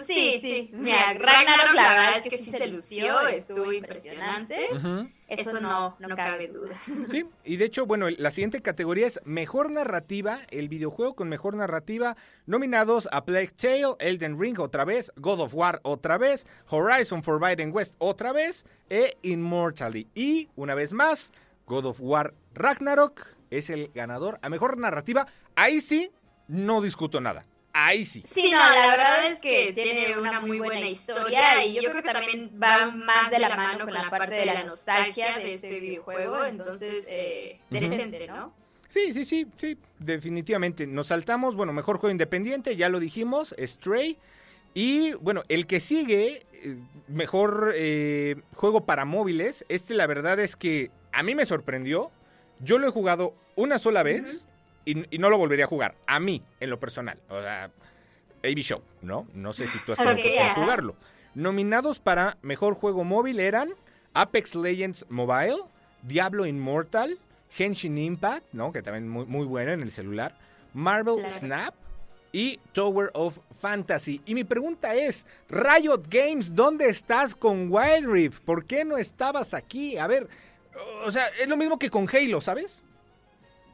Sí, 0.06 0.38
sí. 0.40 0.70
Mira, 0.74 1.14
Ragnarok 1.14 1.74
la 1.74 1.88
verdad 1.88 2.18
es 2.18 2.28
que 2.28 2.36
sí 2.36 2.50
se 2.50 2.66
lució, 2.66 3.26
estuvo 3.28 3.72
impresionante. 3.72 4.68
Eso 5.28 5.60
no, 5.60 5.96
no 5.98 6.16
cabe 6.16 6.48
duda. 6.48 6.80
Sí, 7.06 7.24
y 7.44 7.56
de 7.56 7.64
hecho, 7.64 7.86
bueno, 7.86 8.08
la 8.10 8.30
siguiente 8.30 8.60
categoría 8.60 9.06
es 9.06 9.20
Mejor 9.24 9.70
Narrativa, 9.70 10.40
el 10.50 10.68
videojuego 10.68 11.14
con 11.14 11.28
Mejor 11.28 11.56
Narrativa, 11.56 12.16
nominados 12.46 13.08
a 13.12 13.24
Plague 13.24 13.50
Tale, 13.50 13.96
Elden 13.98 14.38
Ring 14.38 14.58
otra 14.58 14.84
vez, 14.84 15.10
God 15.16 15.40
of 15.40 15.54
War 15.54 15.80
otra 15.84 16.18
vez, 16.18 16.46
Horizon 16.68 17.22
Forbidden 17.22 17.72
West 17.74 17.94
otra 17.98 18.32
vez, 18.32 18.66
e 18.90 19.16
Immortality. 19.22 20.08
Y, 20.14 20.48
una 20.56 20.74
vez 20.74 20.92
más, 20.92 21.32
God 21.66 21.86
of 21.86 21.98
War 22.00 22.34
Ragnarok 22.54 23.26
es 23.50 23.70
el 23.70 23.90
ganador 23.94 24.38
a 24.42 24.50
Mejor 24.50 24.76
Narrativa. 24.76 25.26
Ahí 25.56 25.80
sí, 25.80 26.10
no 26.46 26.82
discuto 26.82 27.20
nada 27.20 27.46
ahí 27.86 28.04
sí. 28.04 28.22
Sí, 28.26 28.50
no, 28.50 28.58
la 28.58 28.90
verdad 28.90 29.26
es 29.26 29.40
que 29.40 29.72
tiene 29.72 30.18
una 30.18 30.40
muy 30.40 30.58
buena 30.58 30.88
historia 30.88 31.64
y 31.64 31.74
yo 31.74 31.90
creo 31.90 32.02
que 32.02 32.12
también 32.12 32.50
va 32.60 32.90
más 32.90 33.30
de 33.30 33.38
la 33.38 33.56
mano 33.56 33.84
con 33.84 33.94
la 33.94 34.10
parte 34.10 34.34
de 34.34 34.46
la 34.46 34.64
nostalgia 34.64 35.38
de 35.38 35.54
este 35.54 35.80
videojuego, 35.80 36.44
entonces, 36.44 37.04
eh, 37.08 37.60
decente, 37.70 38.26
¿no? 38.26 38.52
Sí, 38.88 39.12
sí, 39.12 39.24
sí, 39.24 39.46
sí, 39.58 39.76
definitivamente. 39.98 40.86
Nos 40.86 41.08
saltamos, 41.08 41.56
bueno, 41.56 41.72
mejor 41.72 41.98
juego 41.98 42.10
independiente, 42.10 42.74
ya 42.76 42.88
lo 42.88 43.00
dijimos, 43.00 43.54
Stray. 43.58 44.16
Y 44.72 45.12
bueno, 45.14 45.42
el 45.48 45.66
que 45.66 45.80
sigue, 45.80 46.46
eh, 46.52 46.76
mejor 47.06 47.72
eh, 47.76 48.36
juego 48.54 48.86
para 48.86 49.04
móviles, 49.04 49.64
este 49.68 49.94
la 49.94 50.06
verdad 50.06 50.40
es 50.40 50.56
que 50.56 50.90
a 51.12 51.22
mí 51.22 51.34
me 51.34 51.44
sorprendió. 51.44 52.10
Yo 52.60 52.78
lo 52.78 52.88
he 52.88 52.90
jugado 52.90 53.34
una 53.56 53.78
sola 53.78 54.02
vez 54.02 54.47
y, 54.88 55.18
no 55.18 55.28
lo 55.28 55.38
volvería 55.38 55.66
a 55.66 55.68
jugar, 55.68 55.94
a 56.06 56.18
mí, 56.18 56.42
en 56.60 56.70
lo 56.70 56.80
personal. 56.80 57.18
O 57.28 57.40
sea, 57.40 57.70
AB 58.42 58.58
Show, 58.58 58.82
¿no? 59.02 59.26
No 59.34 59.52
sé 59.52 59.66
si 59.66 59.78
tú 59.80 59.92
has 59.92 59.98
tenido 59.98 60.16
que 60.16 60.52
jugarlo. 60.54 60.96
Nominados 61.34 62.00
para 62.00 62.38
Mejor 62.42 62.74
Juego 62.74 63.04
Móvil 63.04 63.38
eran 63.40 63.70
Apex 64.14 64.54
Legends 64.54 65.04
Mobile, 65.08 65.58
Diablo 66.02 66.46
Immortal, 66.46 67.18
Henshin 67.56 67.98
Impact, 67.98 68.46
¿no? 68.52 68.72
Que 68.72 68.82
también 68.82 69.08
muy, 69.08 69.26
muy 69.26 69.46
bueno 69.46 69.72
en 69.72 69.82
el 69.82 69.90
celular, 69.90 70.36
Marvel 70.72 71.30
Snap 71.30 71.74
y 72.32 72.58
Tower 72.72 73.10
of 73.12 73.38
Fantasy. 73.60 74.22
Y 74.24 74.34
mi 74.34 74.44
pregunta 74.44 74.94
es, 74.94 75.26
Riot 75.48 76.04
Games, 76.08 76.54
¿dónde 76.54 76.88
estás 76.88 77.34
con 77.34 77.68
Wild 77.70 78.08
Rift? 78.08 78.40
¿Por 78.40 78.64
qué 78.64 78.84
no 78.84 78.96
estabas 78.96 79.54
aquí? 79.54 79.98
A 79.98 80.06
ver, 80.06 80.28
o 81.04 81.10
sea, 81.10 81.26
es 81.40 81.48
lo 81.48 81.56
mismo 81.56 81.78
que 81.78 81.90
con 81.90 82.08
Halo, 82.08 82.40
¿sabes? 82.40 82.84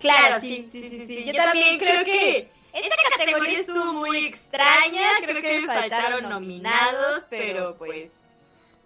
Claro, 0.04 0.40
sí, 0.40 0.68
sí, 0.70 0.88
sí, 0.88 1.06
sí. 1.06 1.24
Yo 1.24 1.32
también 1.32 1.78
creo 1.78 2.04
que 2.04 2.50
esta 2.72 2.96
categoría 3.18 3.60
estuvo 3.60 3.92
muy 3.94 4.26
extraña. 4.26 5.08
Creo 5.22 5.40
que 5.40 5.60
me 5.60 5.66
faltaron 5.66 6.28
nominados, 6.28 7.24
pero 7.30 7.76
pues. 7.76 8.20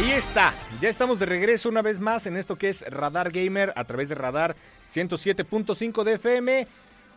Ahí 0.01 0.13
está, 0.13 0.55
ya 0.81 0.89
estamos 0.89 1.19
de 1.19 1.27
regreso 1.27 1.69
una 1.69 1.83
vez 1.83 2.01
más 2.01 2.25
en 2.25 2.39
esto 2.39 2.57
que 2.57 2.71
es 2.71 2.81
Radar 2.89 3.31
Gamer 3.31 3.75
a 3.77 3.85
través 3.85 4.09
de 4.09 4.15
Radar 4.15 4.57
107.5 4.91 6.05
de 6.05 6.15
FM. 6.15 6.67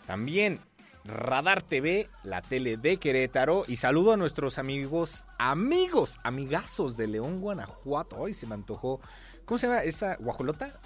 También 0.05 0.59
Radar 1.05 1.61
TV, 1.61 2.09
la 2.23 2.41
tele 2.41 2.75
de 2.75 2.97
Querétaro. 2.97 3.63
Y 3.69 3.77
saludo 3.77 4.11
a 4.11 4.17
nuestros 4.17 4.59
amigos, 4.59 5.25
amigos, 5.39 6.19
amigazos 6.25 6.97
de 6.97 7.07
León, 7.07 7.39
Guanajuato. 7.39 8.17
Hoy 8.17 8.33
se 8.33 8.47
me 8.47 8.55
antojó. 8.55 8.99
¿Cómo 9.45 9.57
se 9.57 9.67
llama 9.67 9.83
esa 9.83 10.17
guajolota? 10.17 10.77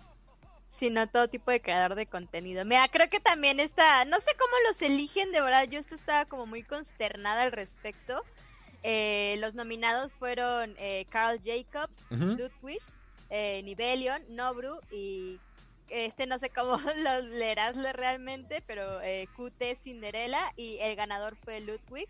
sino 0.67 1.08
todo 1.08 1.30
tipo 1.30 1.50
de 1.50 1.62
creador 1.62 1.95
de 1.95 2.08
contenido. 2.08 2.65
Mira, 2.65 2.89
creo 2.89 3.10
que 3.10 3.21
también 3.21 3.62
está, 3.62 4.04
no 4.04 4.19
sé 4.19 4.32
cómo 4.38 4.52
los 4.67 4.82
eligen, 4.82 5.32
de 5.32 5.39
verdad, 5.39 5.63
yo 5.63 5.80
esto 5.80 5.95
estaba 5.95 6.26
como 6.26 6.46
muy 6.46 6.62
consternada 6.62 7.44
al 7.44 7.54
respecto. 7.54 8.21
Eh, 8.83 9.38
los 9.40 9.56
nominados 9.56 10.13
fueron 10.13 10.75
eh, 10.77 11.06
Carl 11.10 11.40
Jacobs, 11.44 11.98
Ludwig, 12.10 12.81
eh, 13.30 13.62
Nibelion, 13.63 14.23
Nobru 14.30 14.80
y 14.92 15.40
este 15.90 16.25
no 16.28 16.38
sé 16.40 16.50
cómo 16.50 16.78
los 16.98 17.25
leerás 17.25 17.75
realmente, 17.94 18.62
pero 18.65 19.02
eh, 19.02 19.28
QT 19.36 19.75
Cinderella 19.82 20.52
y 20.56 20.78
el 20.80 20.96
ganador 20.96 21.36
fue 21.38 21.62
Ludwig. 21.62 22.08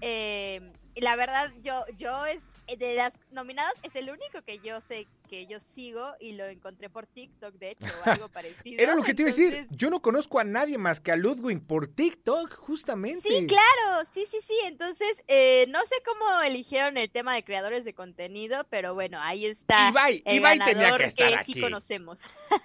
eh, 0.00 0.72
y 0.94 1.00
la 1.00 1.16
verdad, 1.16 1.50
yo, 1.62 1.84
yo 1.96 2.26
es 2.26 2.44
de 2.66 2.94
las 2.94 3.14
nominadas 3.30 3.74
es 3.82 3.94
el 3.94 4.10
único 4.10 4.42
que 4.42 4.58
yo 4.58 4.80
sé 4.82 5.06
que 5.28 5.46
yo 5.46 5.58
sigo 5.74 6.14
y 6.20 6.32
lo 6.32 6.44
encontré 6.44 6.88
por 6.88 7.06
TikTok, 7.06 7.54
de 7.54 7.72
hecho, 7.72 7.86
o 8.04 8.10
algo 8.10 8.28
parecido. 8.32 8.82
Era 8.82 8.94
lo 8.94 9.02
que 9.02 9.14
te 9.14 9.22
iba 9.22 9.30
a 9.30 9.34
decir. 9.34 9.66
Yo 9.70 9.90
no 9.90 10.00
conozco 10.00 10.38
a 10.38 10.44
nadie 10.44 10.78
más 10.78 11.00
que 11.00 11.12
a 11.12 11.16
Ludwig 11.16 11.66
por 11.66 11.88
TikTok, 11.88 12.54
justamente. 12.54 13.28
Sí, 13.28 13.46
claro, 13.46 14.08
sí, 14.12 14.26
sí, 14.30 14.38
sí. 14.42 14.54
Entonces, 14.64 15.22
eh, 15.28 15.66
no 15.68 15.84
sé 15.86 15.94
cómo 16.04 16.40
eligieron 16.42 16.96
el 16.96 17.10
tema 17.10 17.34
de 17.34 17.42
creadores 17.42 17.84
de 17.84 17.94
contenido, 17.94 18.66
pero 18.70 18.94
bueno, 18.94 19.18
ahí 19.20 19.46
está. 19.46 19.88
Ibai, 19.88 20.22
el 20.24 20.36
Ibai 20.36 20.58
tenía 20.58 20.96
que 20.96 21.04
estar 21.04 21.28
que 21.28 21.36
aquí. 21.36 21.54
sí 21.54 21.60
conocemos. 21.60 22.20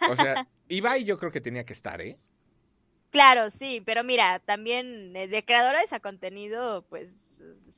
O 0.09 0.15
sea, 0.15 0.47
Ibai 0.69 1.03
yo 1.03 1.17
creo 1.17 1.31
que 1.31 1.41
tenía 1.41 1.65
que 1.65 1.73
estar, 1.73 2.01
¿eh? 2.01 2.17
Claro, 3.11 3.49
sí, 3.49 3.81
pero 3.85 4.03
mira, 4.03 4.39
también 4.39 5.15
eh, 5.15 5.27
de 5.27 5.43
creadores 5.43 5.91
a 5.93 5.99
contenido, 5.99 6.85
pues 6.89 7.28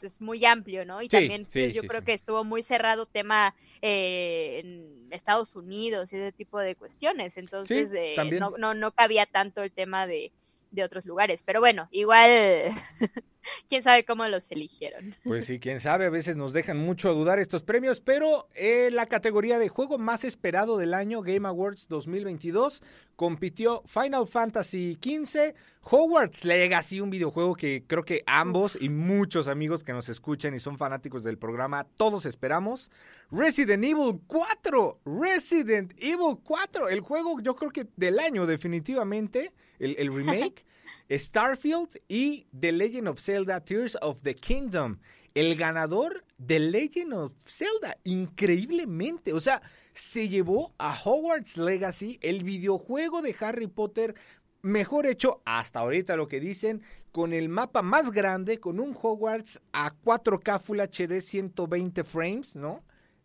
es 0.02 0.22
muy 0.22 0.46
amplio, 0.46 0.86
¿no? 0.86 1.02
Y 1.02 1.06
Sí, 1.06 1.10
también 1.10 1.46
sí, 1.50 1.64
pues, 1.64 1.74
yo 1.74 1.82
sí, 1.82 1.88
creo 1.88 2.04
que 2.04 2.14
estuvo 2.14 2.44
muy 2.44 2.64
cerrado 2.64 3.06
tema 3.06 3.56
eh, 3.82 4.62
en 4.64 5.08
Estados 5.12 5.56
Unidos 5.56 6.12
y 6.14 6.18
ese 6.18 6.32
tipo 6.32 6.60
de 6.60 6.76
cuestiones, 6.76 7.38
entonces 7.38 7.92
eh, 7.96 8.16
no, 8.40 8.52
no, 8.58 8.74
no 8.74 8.92
cabía 8.92 9.26
tanto 9.26 9.64
el 9.64 9.72
tema 9.72 10.08
de, 10.08 10.32
de 10.72 10.84
otros 10.84 11.06
lugares, 11.06 11.44
pero 11.46 11.60
bueno, 11.60 11.88
igual, 11.92 12.72
quién 13.70 13.84
sabe 13.84 14.04
cómo 14.04 14.28
los 14.28 14.50
eligieron. 14.52 15.16
Pues 15.24 15.46
sí, 15.46 15.60
quién 15.60 15.80
sabe, 15.80 16.06
a 16.06 16.10
veces 16.10 16.38
nos 16.38 16.54
dejan 16.54 16.78
mucho 16.78 17.10
a 17.10 17.14
dudar 17.14 17.40
estos 17.40 17.64
premios, 17.64 18.02
pero 18.02 18.48
en 18.56 18.96
la 18.96 19.06
categoría 19.06 19.60
de 19.60 19.70
juego 19.70 19.98
más 19.98 20.24
esperado 20.24 20.78
del 20.78 20.94
año, 20.94 21.22
Game 21.22 21.48
Awards 21.48 21.88
2022, 21.88 22.84
compitió 23.16 23.84
Final 23.86 24.28
Fantasy 24.28 24.98
XV, 25.02 25.54
Hogwarts 25.84 26.46
Legacy, 26.46 27.02
un 27.02 27.10
videojuego 27.10 27.56
que 27.56 27.84
creo 27.88 28.04
que 28.04 28.24
ambos 28.26 28.78
y 28.80 28.90
muchos 28.90 29.48
amigos 29.48 29.84
que 29.84 29.94
nos 29.94 30.10
escuchan 30.10 30.54
y 30.56 30.60
son 30.60 30.78
fanáticos 30.78 31.24
del 31.24 31.38
programa, 31.38 31.86
todos 31.98 32.26
esperamos. 32.26 32.92
Resident 33.32 33.84
Evil 33.84 34.22
4, 34.28 35.02
Resident 35.06 35.94
Evil 35.98 36.38
4, 36.44 36.90
el 36.90 37.02
juego 37.02 37.40
yo 37.42 37.56
creo 37.56 37.72
que 37.72 37.88
del 37.96 38.20
año 38.20 38.46
definitivamente, 38.46 39.54
el, 39.80 39.96
el 39.98 40.14
remake. 40.14 40.66
Starfield 41.18 42.02
y 42.08 42.48
The 42.58 42.72
Legend 42.72 43.08
of 43.08 43.20
Zelda 43.20 43.64
Tears 43.64 43.98
of 44.02 44.22
the 44.22 44.36
Kingdom. 44.36 45.00
El 45.34 45.56
ganador 45.56 46.26
de 46.38 46.60
Legend 46.60 47.14
of 47.14 47.34
Zelda, 47.46 47.98
increíblemente. 48.04 49.34
O 49.34 49.40
sea, 49.40 49.62
se 49.94 50.30
llevó 50.30 50.74
a 50.78 50.98
Hogwarts 51.04 51.58
Legacy, 51.58 52.20
el 52.22 52.44
videojuego 52.44 53.22
de 53.22 53.36
Harry 53.40 53.68
Potter 53.68 54.16
mejor 54.62 55.06
hecho 55.06 55.42
hasta 55.46 55.80
ahorita 55.80 56.16
lo 56.16 56.28
que 56.28 56.40
dicen, 56.40 56.82
con 57.12 57.34
el 57.34 57.50
mapa 57.50 57.82
más 57.82 58.12
grande, 58.12 58.60
con 58.60 58.80
un 58.80 58.96
Hogwarts 59.00 59.62
a 59.74 59.94
4K 59.94 60.60
Full 60.60 60.80
HD 60.80 61.22
120 61.22 62.04
frames, 62.04 62.56
¿no? 62.56 62.84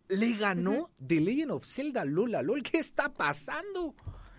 Le 0.09 0.35
ganó 0.35 0.91
The 1.05 1.21
Legend 1.21 1.53
of 1.53 1.67
Zelda 1.67 2.05
Lola 2.05 2.43
LOL. 2.43 2.63
¿Qué 2.63 2.79
está 2.79 3.13
pasando? 3.13 3.95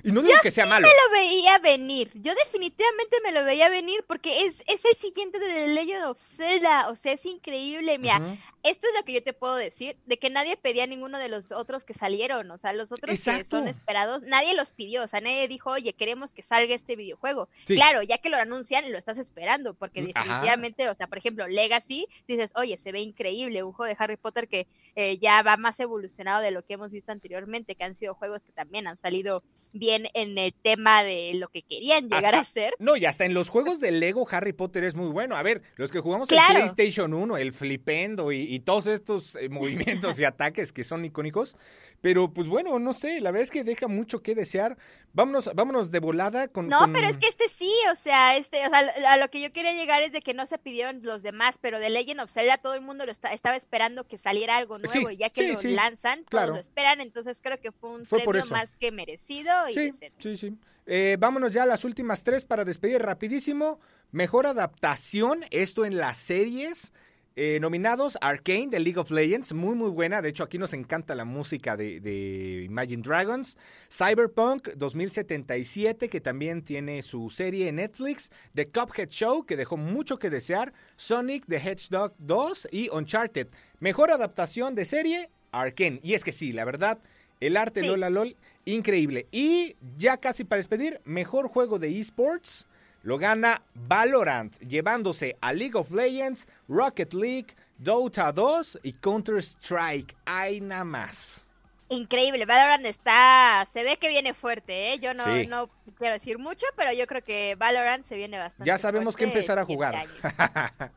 Y 0.07 0.11
no 0.13 0.21
digo 0.21 0.35
que 0.41 0.51
sea 0.51 0.65
malo. 0.65 0.87
me 0.87 0.93
lo 0.93 1.11
veía 1.11 1.59
venir. 1.59 2.09
Yo 2.13 2.33
definitivamente 2.33 3.17
me 3.25 3.33
lo 3.33 3.43
veía 3.43 3.67
venir 3.67 4.05
porque 4.07 4.45
es, 4.45 4.63
es 4.65 4.85
el 4.85 4.95
siguiente 4.95 5.37
de 5.37 5.47
The 5.47 5.67
Legend 5.67 6.05
of 6.05 6.17
Zelda. 6.17 6.87
O 6.87 6.95
sea, 6.95 7.11
es 7.11 7.25
increíble. 7.25 7.97
Mira, 7.97 8.37
esto 8.63 8.87
es 8.87 8.93
lo 8.97 9.03
que 9.03 9.11
yo 9.11 9.21
te 9.21 9.33
puedo 9.33 9.55
decir, 9.55 9.97
de 10.05 10.17
que 10.17 10.29
nadie 10.29 10.55
pedía 10.55 10.87
ninguno 10.87 11.19
de 11.19 11.27
los 11.27 11.51
otros 11.51 11.83
que 11.83 11.93
salieron. 11.93 12.49
O 12.51 12.57
sea, 12.57 12.71
los 12.71 12.93
otros 12.93 13.21
que 13.21 13.43
son 13.43 13.67
esperados, 13.67 14.23
nadie 14.23 14.53
los 14.53 14.71
pidió. 14.71 15.03
O 15.03 15.09
sea, 15.09 15.19
nadie 15.19 15.45
dijo, 15.49 15.71
oye, 15.71 15.91
queremos 15.91 16.31
que 16.31 16.41
salga 16.41 16.73
este 16.73 16.95
videojuego. 16.95 17.49
Sí. 17.65 17.75
Claro, 17.75 18.01
ya 18.01 18.17
que 18.17 18.29
lo 18.29 18.37
anuncian, 18.37 18.89
lo 18.89 18.97
estás 18.97 19.17
esperando. 19.17 19.73
Porque 19.73 19.99
ajá. 19.99 20.21
definitivamente, 20.21 20.87
o 20.87 20.95
sea, 20.95 21.07
por 21.07 21.17
ejemplo, 21.17 21.49
Legacy, 21.49 22.07
dices, 22.29 22.53
oye, 22.55 22.77
se 22.77 22.93
ve 22.93 23.01
increíble. 23.01 23.61
Un 23.61 23.73
juego 23.73 23.93
de 23.93 23.97
Harry 23.99 24.15
Potter 24.15 24.47
que 24.47 24.67
eh, 24.95 25.17
ya 25.17 25.43
va 25.43 25.57
más 25.57 25.81
evolucionado 25.81 26.41
de 26.41 26.51
lo 26.51 26.63
que 26.63 26.75
hemos 26.75 26.93
visto 26.93 27.11
anteriormente, 27.11 27.75
que 27.75 27.83
han 27.83 27.93
sido 27.93 28.15
juegos 28.15 28.45
que 28.45 28.53
también 28.53 28.87
han 28.87 28.95
salido 28.95 29.43
bien 29.79 30.07
en 30.13 30.37
el 30.37 30.53
tema 30.53 31.03
de 31.03 31.33
lo 31.35 31.47
que 31.49 31.61
querían 31.61 32.05
llegar 32.09 32.35
Hasta- 32.35 32.39
a 32.39 32.43
ser. 32.43 32.73
No, 32.79 32.95
y 32.95 33.05
hasta 33.05 33.25
en 33.25 33.33
los 33.33 33.49
juegos 33.49 33.79
de 33.79 33.91
Lego 33.91 34.27
Harry 34.31 34.53
Potter 34.53 34.83
es 34.83 34.95
muy 34.95 35.09
bueno. 35.09 35.35
A 35.35 35.43
ver, 35.43 35.61
los 35.75 35.91
que 35.91 35.99
jugamos 35.99 36.29
Claro. 36.29 36.59
en 36.59 36.65
PlayStation 36.73 37.13
1, 37.13 37.37
el 37.37 37.53
flipendo 37.53 38.31
y, 38.31 38.41
y 38.53 38.59
todos 38.59 38.87
estos 38.87 39.35
eh, 39.35 39.49
movimientos 40.09 40.19
y 40.19 40.23
ataques 40.25 40.71
que 40.71 40.83
son 40.83 41.05
icónicos. 41.05 41.55
Pero 41.99 42.31
pues 42.31 42.47
bueno, 42.47 42.77
no 42.77 42.93
sé, 42.93 43.21
la 43.21 43.31
verdad 43.31 43.43
es 43.43 43.51
que 43.51 43.63
deja 43.63 43.87
mucho 43.87 44.21
que 44.21 44.35
desear. 44.35 44.77
Vámonos, 45.13 45.49
vámonos 45.55 45.89
de 45.89 45.97
volada 45.99 46.47
con... 46.47 46.67
No, 46.67 46.79
con- 46.81 46.93
pero 46.93 47.07
es 47.07 47.17
que 47.17 47.25
este 47.27 47.47
sí, 47.49 47.71
o 47.91 47.95
sea, 47.95 48.37
este, 48.37 48.67
o 48.67 48.69
sea, 48.69 48.79
a 49.07 49.17
lo 49.17 49.29
que 49.29 49.41
yo 49.41 49.51
quería 49.51 49.73
llegar 49.73 50.03
es 50.03 50.11
de 50.11 50.21
que 50.21 50.35
no 50.35 50.45
se 50.45 50.59
pidieron 50.59 50.99
los 51.01 51.23
demás, 51.23 51.57
pero 51.59 51.79
de 51.79 51.89
Legend 51.89 52.19
of 52.21 52.31
Zelda 52.31 52.59
todo 52.59 52.75
el 52.75 52.81
mundo 52.81 53.03
lo 53.07 53.11
está- 53.11 53.33
estaba 53.33 53.55
esperando 53.55 54.03
que 54.07 54.19
saliera 54.19 54.57
algo 54.57 54.77
Sí, 54.85 54.99
nuevo 54.99 55.09
y 55.09 55.17
ya 55.17 55.31
que 55.31 55.41
sí, 55.41 55.51
lo 55.53 55.57
sí, 55.59 55.73
lanzan, 55.73 56.19
todos 56.19 56.29
claro. 56.29 56.53
lo 56.53 56.59
esperan, 56.59 57.01
entonces 57.01 57.41
creo 57.41 57.59
que 57.59 57.71
fue 57.71 57.89
un 57.89 58.05
Fue 58.05 58.19
premio 58.23 58.45
más 58.51 58.75
que 58.75 58.91
merecido 58.91 59.66
y 59.69 59.73
Sí, 59.73 59.93
sí, 60.19 60.37
sí. 60.37 60.57
Eh, 60.85 61.17
vámonos 61.19 61.53
ya 61.53 61.63
a 61.63 61.65
las 61.65 61.83
últimas 61.83 62.23
tres 62.23 62.45
para 62.45 62.63
despedir 62.63 63.01
rapidísimo. 63.01 63.79
Mejor 64.11 64.45
adaptación, 64.47 65.43
esto 65.51 65.85
en 65.85 65.97
las 65.97 66.17
series. 66.17 66.93
Eh, 67.39 67.59
nominados 67.59 68.17
Arcane 68.21 68.69
de 68.69 68.79
League 68.79 68.97
of 68.97 69.11
Legends, 69.11 69.53
muy 69.53 69.75
muy 69.75 69.91
buena. 69.91 70.23
De 70.23 70.29
hecho, 70.29 70.43
aquí 70.43 70.57
nos 70.57 70.73
encanta 70.73 71.13
la 71.13 71.23
música 71.23 71.77
de, 71.77 71.99
de 71.99 72.63
Imagine 72.63 73.03
Dragons. 73.03 73.57
Cyberpunk 73.91 74.69
2077, 74.75 76.09
que 76.09 76.19
también 76.19 76.63
tiene 76.63 77.03
su 77.03 77.29
serie 77.29 77.67
en 77.67 77.75
Netflix. 77.75 78.31
The 78.55 78.65
Cuphead 78.71 79.09
Show, 79.09 79.45
que 79.45 79.55
dejó 79.55 79.77
mucho 79.77 80.17
que 80.17 80.31
desear. 80.31 80.73
Sonic 80.95 81.45
the 81.45 81.57
Hedgehog 81.57 82.13
2 82.17 82.69
y 82.71 82.89
Uncharted. 82.89 83.49
Mejor 83.79 84.09
adaptación 84.09 84.73
de 84.73 84.85
serie, 84.85 85.29
Arcane. 85.51 85.99
Y 86.01 86.15
es 86.15 86.23
que 86.23 86.31
sí, 86.31 86.53
la 86.53 86.65
verdad, 86.65 86.97
el 87.39 87.55
arte 87.55 87.81
Sí. 87.81 87.87
Lola 87.87 88.09
LOL, 88.09 88.35
increíble. 88.73 89.27
Y 89.31 89.75
ya 89.97 90.17
casi 90.17 90.43
para 90.43 90.57
despedir, 90.57 91.01
mejor 91.05 91.47
juego 91.49 91.79
de 91.79 91.99
esports. 91.99 92.67
Lo 93.03 93.17
gana 93.17 93.61
Valorant, 93.73 94.57
llevándose 94.59 95.37
a 95.39 95.53
League 95.53 95.75
of 95.77 95.91
Legends, 95.91 96.47
Rocket 96.67 97.13
League, 97.13 97.55
Dota 97.77 98.31
2 98.31 98.79
y 98.83 98.93
Counter-Strike. 98.93 100.15
Hay 100.25 100.59
nada 100.59 100.83
más. 100.83 101.45
Increíble, 101.89 102.45
Valorant 102.45 102.85
está, 102.85 103.65
se 103.71 103.83
ve 103.85 103.95
que 103.95 104.09
viene 104.09 104.33
fuerte, 104.33 104.91
¿eh? 104.91 104.99
Yo 104.99 105.13
no, 105.13 105.23
Sí. 105.23 105.47
no 105.47 105.69
quiero 105.97 106.15
decir 106.15 106.37
mucho, 106.37 106.65
pero 106.75 106.91
yo 106.91 107.07
creo 107.07 107.23
que 107.23 107.55
Valorant 107.55 108.03
se 108.03 108.17
viene 108.17 108.37
bastante 108.37 108.67
Ya 108.67 108.77
sabemos 108.77 109.15
que 109.15 109.23
empezar 109.23 109.57
a 109.57 109.63
jugar. 109.63 110.05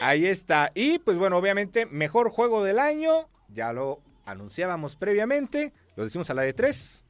Ahí 0.00 0.26
está. 0.26 0.70
Y 0.74 0.98
pues 0.98 1.18
bueno, 1.18 1.36
obviamente, 1.36 1.84
mejor 1.86 2.30
juego 2.30 2.64
del 2.64 2.78
año. 2.78 3.28
Ya 3.52 3.72
lo 3.74 4.00
anunciábamos 4.24 4.96
previamente. 4.96 5.72
Lo 5.96 6.04
decimos 6.04 6.28
a 6.30 6.34
la 6.34 6.42
de 6.42 6.52
tres. 6.52 7.04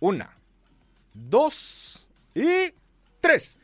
Una, 0.00 0.36
dos 1.12 2.08
y 2.34 2.72
tres. 3.20 3.58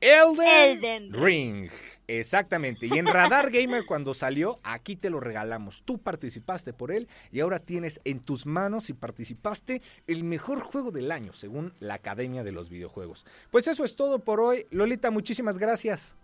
Elden, 0.00 0.78
Elden 0.78 1.12
Ring. 1.12 1.70
Exactamente. 2.08 2.86
Y 2.86 2.98
en 2.98 3.06
Radar 3.06 3.50
Gamer 3.52 3.84
cuando 3.84 4.14
salió, 4.14 4.58
aquí 4.62 4.96
te 4.96 5.10
lo 5.10 5.20
regalamos. 5.20 5.82
Tú 5.82 5.98
participaste 5.98 6.72
por 6.72 6.90
él 6.90 7.06
y 7.30 7.40
ahora 7.40 7.58
tienes 7.58 8.00
en 8.04 8.20
tus 8.20 8.46
manos 8.46 8.88
y 8.88 8.94
participaste 8.94 9.82
el 10.06 10.24
mejor 10.24 10.60
juego 10.60 10.90
del 10.90 11.12
año, 11.12 11.34
según 11.34 11.74
la 11.80 11.94
Academia 11.94 12.42
de 12.44 12.52
los 12.52 12.70
Videojuegos. 12.70 13.26
Pues 13.50 13.68
eso 13.68 13.84
es 13.84 13.94
todo 13.94 14.20
por 14.20 14.40
hoy. 14.40 14.66
Lolita, 14.70 15.10
muchísimas 15.10 15.58
gracias. 15.58 16.16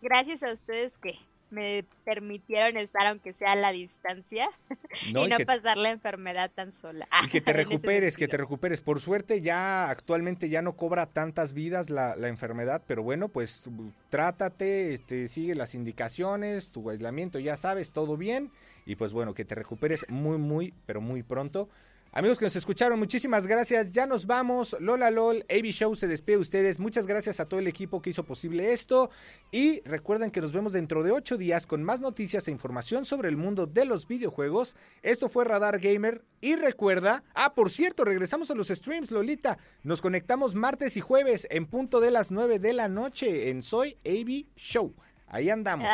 Gracias 0.00 0.42
a 0.44 0.52
ustedes 0.52 0.96
que 0.98 1.18
me 1.50 1.84
permitieron 2.04 2.76
estar 2.76 3.06
aunque 3.06 3.32
sea 3.32 3.52
a 3.52 3.56
la 3.56 3.72
distancia 3.72 4.48
y 5.06 5.12
no 5.12 5.36
pasar 5.46 5.76
la 5.76 5.90
enfermedad 5.90 6.50
tan 6.54 6.72
sola. 6.72 7.08
Y 7.24 7.28
que 7.28 7.40
te 7.42 7.52
recuperes, 7.52 8.16
que 8.16 8.28
te 8.28 8.36
recuperes. 8.36 8.80
Por 8.80 9.00
suerte 9.00 9.40
ya 9.40 9.88
actualmente 9.90 10.48
ya 10.48 10.62
no 10.62 10.74
cobra 10.76 11.06
tantas 11.06 11.54
vidas 11.54 11.90
la, 11.90 12.16
la 12.16 12.28
enfermedad, 12.28 12.82
pero 12.86 13.02
bueno, 13.02 13.28
pues 13.28 13.68
trátate, 14.10 14.94
este, 14.94 15.28
sigue 15.28 15.54
las 15.54 15.74
indicaciones, 15.74 16.70
tu 16.70 16.90
aislamiento, 16.90 17.38
ya 17.38 17.56
sabes, 17.56 17.90
todo 17.90 18.16
bien. 18.16 18.50
Y 18.86 18.96
pues 18.96 19.12
bueno, 19.12 19.34
que 19.34 19.44
te 19.44 19.54
recuperes 19.54 20.04
muy, 20.08 20.38
muy, 20.38 20.74
pero 20.86 21.00
muy 21.00 21.22
pronto. 21.22 21.68
Amigos 22.16 22.38
que 22.38 22.44
nos 22.44 22.54
escucharon, 22.54 22.96
muchísimas 22.96 23.44
gracias. 23.44 23.90
Ya 23.90 24.06
nos 24.06 24.24
vamos. 24.24 24.76
Lola 24.78 25.10
LOL, 25.10 25.44
AB 25.50 25.64
Show 25.72 25.96
se 25.96 26.06
despide 26.06 26.36
de 26.36 26.42
ustedes. 26.42 26.78
Muchas 26.78 27.06
gracias 27.06 27.40
a 27.40 27.48
todo 27.48 27.58
el 27.58 27.66
equipo 27.66 28.00
que 28.00 28.10
hizo 28.10 28.22
posible 28.22 28.72
esto. 28.72 29.10
Y 29.50 29.80
recuerden 29.80 30.30
que 30.30 30.40
nos 30.40 30.52
vemos 30.52 30.72
dentro 30.72 31.02
de 31.02 31.10
ocho 31.10 31.36
días 31.36 31.66
con 31.66 31.82
más 31.82 31.98
noticias 31.98 32.46
e 32.46 32.52
información 32.52 33.04
sobre 33.04 33.28
el 33.28 33.36
mundo 33.36 33.66
de 33.66 33.84
los 33.84 34.06
videojuegos. 34.06 34.76
Esto 35.02 35.28
fue 35.28 35.44
Radar 35.44 35.80
Gamer. 35.80 36.22
Y 36.40 36.54
recuerda, 36.54 37.24
ah, 37.34 37.52
por 37.52 37.68
cierto, 37.68 38.04
regresamos 38.04 38.48
a 38.48 38.54
los 38.54 38.68
streams, 38.68 39.10
Lolita. 39.10 39.58
Nos 39.82 40.00
conectamos 40.00 40.54
martes 40.54 40.96
y 40.96 41.00
jueves 41.00 41.48
en 41.50 41.66
punto 41.66 41.98
de 41.98 42.12
las 42.12 42.30
nueve 42.30 42.60
de 42.60 42.74
la 42.74 42.86
noche 42.86 43.50
en 43.50 43.60
Soy 43.60 43.98
AB 44.04 44.46
Show. 44.54 44.94
Ahí 45.26 45.50
andamos. 45.50 45.88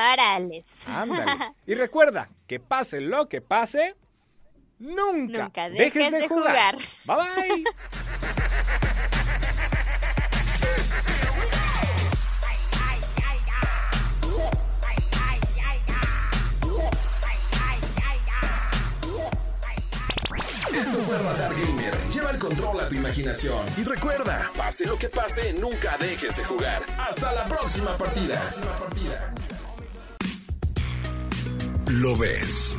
Ándale. 0.86 1.54
Y 1.66 1.72
recuerda, 1.72 2.28
que 2.46 2.60
pase 2.60 3.00
lo 3.00 3.26
que 3.26 3.40
pase. 3.40 3.96
Nunca, 4.80 5.68
dejes, 5.68 6.10
de, 6.10 6.26
jugar. 6.26 6.78
Bye 7.04 7.16
bye. 7.16 7.64
Esto 20.72 20.98
fue 21.02 21.18
Radar 21.18 21.54
Gamer. 21.54 21.94
Lleva 22.10 22.30
el 22.30 22.38
control 22.38 22.80
a 22.80 22.88
tu 22.88 22.94
imaginación. 22.94 23.66
Y 23.76 23.84
recuerda, 23.84 24.50
pase 24.56 24.86
lo 24.86 24.96
que 24.96 25.10
pase, 25.10 25.52
nunca 25.52 25.98
dejes 25.98 26.38
de 26.38 26.44
jugar. 26.44 26.82
Hasta 26.96 27.34
la 27.34 27.44
próxima 27.44 27.94
partida. 27.98 28.48
Lo 31.86 32.16
ves. 32.16 32.78